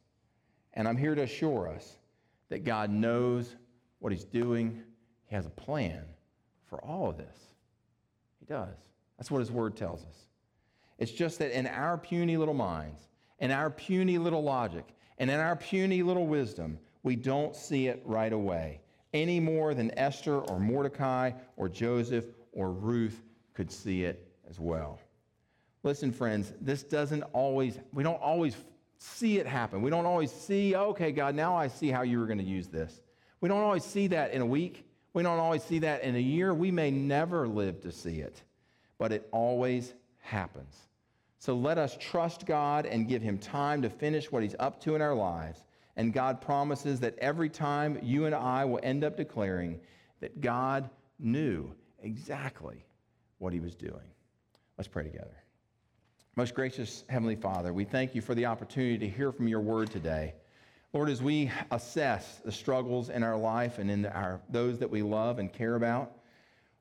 And 0.75 0.87
I'm 0.87 0.97
here 0.97 1.15
to 1.15 1.23
assure 1.23 1.69
us 1.69 1.99
that 2.51 2.65
God 2.65 2.91
knows 2.91 3.57
what 3.99 4.13
He's 4.13 4.25
doing 4.25 4.83
he 5.29 5.37
has 5.37 5.47
a 5.47 5.51
plan 5.51 6.05
for 6.67 6.83
all 6.85 7.09
of 7.09 7.17
this. 7.17 7.37
He 8.41 8.47
does. 8.47 8.75
That's 9.17 9.31
what 9.31 9.39
His 9.41 9.51
Word 9.51 9.77
tells 9.77 10.03
us. 10.05 10.27
It's 10.99 11.13
just 11.13 11.39
that 11.39 11.57
in 11.57 11.67
our 11.67 11.97
puny 11.97 12.37
little 12.37 12.55
minds, 12.55 13.03
in 13.39 13.51
our 13.51 13.71
puny 13.71 14.19
little 14.19 14.43
logic, 14.43 14.85
and 15.19 15.31
in 15.31 15.39
our 15.39 15.57
puny 15.57 16.03
little 16.03 16.27
wisdom, 16.27 16.79
we 17.03 17.15
don't 17.15 17.55
see 17.55 17.89
it 17.89 18.03
right 18.05 18.33
away, 18.33 18.81
any 19.13 19.39
more 19.39 19.75
than 19.75 19.97
Esther 19.99 20.41
or 20.41 20.59
Mordecai 20.59 21.33
or 21.57 21.69
Joseph 21.69 22.25
or 22.53 22.73
Ruth 22.73 23.23
could 23.55 23.71
see 23.71 24.05
it 24.05 24.33
as 24.49 24.59
well. 24.59 25.01
Listen, 25.83 26.11
friends, 26.13 26.53
this 26.61 26.83
doesn't 26.83 27.23
always, 27.33 27.79
we 27.93 28.03
don't 28.03 28.21
always 28.21 28.57
see 28.99 29.39
it 29.39 29.47
happen. 29.47 29.83
We 29.83 29.91
don't 29.91 30.07
always 30.07 30.33
see, 30.33 30.75
okay, 30.75 31.13
God, 31.13 31.35
now 31.35 31.57
I 31.57 31.69
see 31.69 31.89
how 31.89 32.03
you 32.03 32.19
were 32.19 32.27
going 32.27 32.39
to 32.39 32.45
use 32.45 32.67
this. 32.69 33.01
We 33.41 33.49
don't 33.49 33.63
always 33.63 33.85
see 33.85 34.09
that 34.09 34.33
in 34.33 34.43
a 34.43 34.47
week. 34.47 34.88
We 35.15 35.23
don't 35.23 35.39
always 35.39 35.63
see 35.63 35.79
that 35.81 36.03
in 36.03 36.17
a 36.17 36.21
year. 36.21 36.55
We 36.55 36.71
may 36.71 36.91
never 36.91 37.49
live 37.49 37.81
to 37.83 37.93
see 37.93 38.21
it, 38.21 38.43
but 38.99 39.13
it 39.13 39.29
always 39.33 39.95
happens. 40.21 40.77
So 41.39 41.57
let 41.57 41.79
us 41.79 41.97
trust 41.99 42.47
God 42.47 42.85
and 42.85 43.09
give 43.09 43.23
Him 43.23 43.39
time 43.39 43.83
to 43.83 43.91
finish 43.91 44.31
what 44.31 44.43
He's 44.43 44.57
up 44.59 44.81
to 44.83 44.95
in 44.95 45.03
our 45.03 45.15
lives. 45.15 45.65
And 45.97 46.13
God 46.13 46.41
promises 46.41 47.01
that 47.01 47.19
every 47.19 47.49
time 47.49 47.99
you 48.03 48.27
and 48.27 48.35
I 48.35 48.65
will 48.65 48.81
end 48.83 49.05
up 49.05 49.17
declaring 49.17 49.81
that 50.21 50.41
God 50.41 50.91
knew 51.19 51.73
exactly 52.03 52.85
what 53.39 53.53
He 53.53 53.61
was 53.61 53.75
doing. 53.75 54.13
Let's 54.77 54.89
pray 54.89 55.05
together. 55.05 55.37
Most 56.37 56.55
gracious 56.55 57.05
Heavenly 57.09 57.35
Father, 57.35 57.73
we 57.73 57.85
thank 57.85 58.15
you 58.15 58.21
for 58.21 58.35
the 58.35 58.47
opportunity 58.47 58.99
to 58.99 59.09
hear 59.09 59.33
from 59.33 59.49
your 59.49 59.61
word 59.61 59.91
today. 59.91 60.35
Lord, 60.95 61.11
as 61.11 61.23
we 61.23 61.51
assess 61.71 62.41
the 62.45 62.53
struggles 62.53 63.11
in 63.11 63.23
our 63.23 63.37
life 63.37 63.79
and 63.79 63.91
in 63.91 64.07
our, 64.07 64.41
those 64.49 64.79
that 64.79 64.91
we 64.91 65.03
love 65.03 65.39
and 65.39 65.53
care 65.53 65.75
about, 65.75 66.13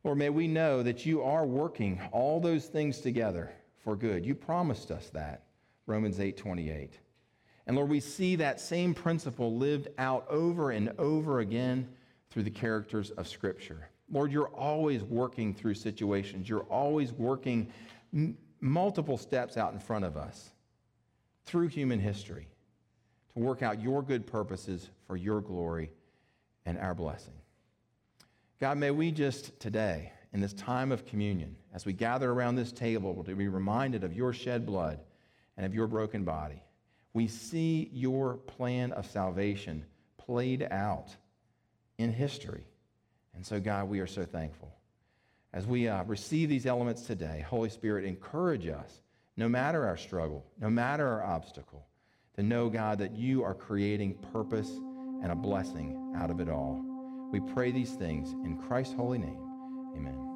Lord, 0.04 0.17
may 0.17 0.30
we 0.30 0.48
know 0.48 0.82
that 0.82 1.06
you 1.06 1.22
are 1.22 1.46
working 1.46 2.00
all 2.13 2.39
those 2.39 2.67
things 2.67 3.02
together 3.02 3.52
for 3.84 3.98
good. 3.98 4.26
You 4.26 4.34
promised 4.34 4.91
us 4.91 5.10
that, 5.10 5.43
Romans 5.88 6.22
8 6.22 6.38
28. 6.38 7.00
And 7.65 7.76
Lord, 7.76 7.89
we 7.89 8.00
see 8.00 8.38
that 8.38 8.62
same 8.62 8.93
principle 8.93 9.58
lived 9.58 9.89
out 9.98 10.26
over 10.30 10.72
and 10.72 10.93
over 10.98 11.39
again 11.39 11.89
through 12.30 12.43
the 12.43 12.50
characters 12.50 13.12
of 13.12 13.28
Scripture. 13.28 13.89
Lord, 14.10 14.32
you're 14.32 14.48
always 14.48 15.04
working 15.04 15.54
through 15.54 15.74
situations, 15.74 16.48
you're 16.48 16.62
always 16.62 17.12
working 17.12 17.70
m- 18.13 18.38
multiple 18.62 19.17
steps 19.17 19.58
out 19.58 19.74
in 19.74 19.80
front 19.80 20.06
of 20.06 20.15
us 20.15 20.52
through 21.46 21.67
human 21.67 22.00
history 22.00 22.48
to 22.52 22.57
work 23.38 23.62
out 23.62 23.82
your 23.82 24.02
good 24.02 24.26
purposes 24.28 24.89
for 25.06 25.15
your 25.15 25.41
glory 25.41 25.91
and 26.65 26.78
our 26.78 26.93
blessing. 26.93 27.34
God, 28.60 28.78
may 28.78 28.91
we 28.91 29.12
just 29.12 29.60
today, 29.60 30.12
in 30.34 30.41
this 30.41 30.54
time 30.54 30.91
of 30.91 31.06
communion, 31.06 31.56
as 31.73 31.86
we 31.86 31.93
gather 31.93 32.32
around 32.32 32.56
this 32.56 32.71
table, 32.71 33.23
to 33.23 33.36
be 33.36 33.47
reminded 33.47 34.04
of 34.04 34.13
your 34.13 34.34
shed 34.34 34.65
blood 34.65 35.00
and 35.56 35.65
of 35.65 35.73
your 35.73 35.88
broken 35.88 36.23
body. 36.23 36.62
We 37.13 37.28
see 37.28 37.89
your 37.93 38.36
plan 38.36 38.91
of 38.91 39.06
salvation 39.06 39.86
played 40.17 40.67
out 40.69 41.15
in 41.97 42.12
history. 42.12 42.65
And 43.36 43.45
so, 43.45 43.60
God, 43.60 43.89
we 43.89 44.00
are 44.00 44.08
so 44.08 44.26
thankful. 44.26 44.73
As 45.54 45.65
we 45.65 45.88
uh, 45.88 46.04
receive 46.04 46.50
these 46.50 46.65
elements 46.65 47.04
today, 47.04 47.45
Holy 47.47 47.69
Spirit, 47.69 48.06
encourage 48.06 48.67
us, 48.67 49.02
no 49.38 49.47
matter 49.47 49.86
our 49.86 49.97
struggle, 49.97 50.45
no 50.60 50.69
matter 50.69 51.08
our 51.08 51.23
obstacle, 51.23 51.86
to 52.38 52.43
know, 52.43 52.69
God, 52.69 53.00
that 53.00 53.15
you 53.15 53.43
are 53.43 53.56
creating 53.56 54.13
purpose 54.32 54.69
and 55.23 55.32
a 55.32 55.36
blessing 55.36 56.13
out 56.15 56.30
of 56.30 56.39
it 56.39 56.50
all. 56.50 56.80
We 57.32 57.39
pray 57.39 57.71
these 57.71 57.93
things 57.93 58.32
in 58.45 58.58
Christ's 58.58 58.93
holy 58.93 59.17
name. 59.17 59.41
Amen. 59.95 60.27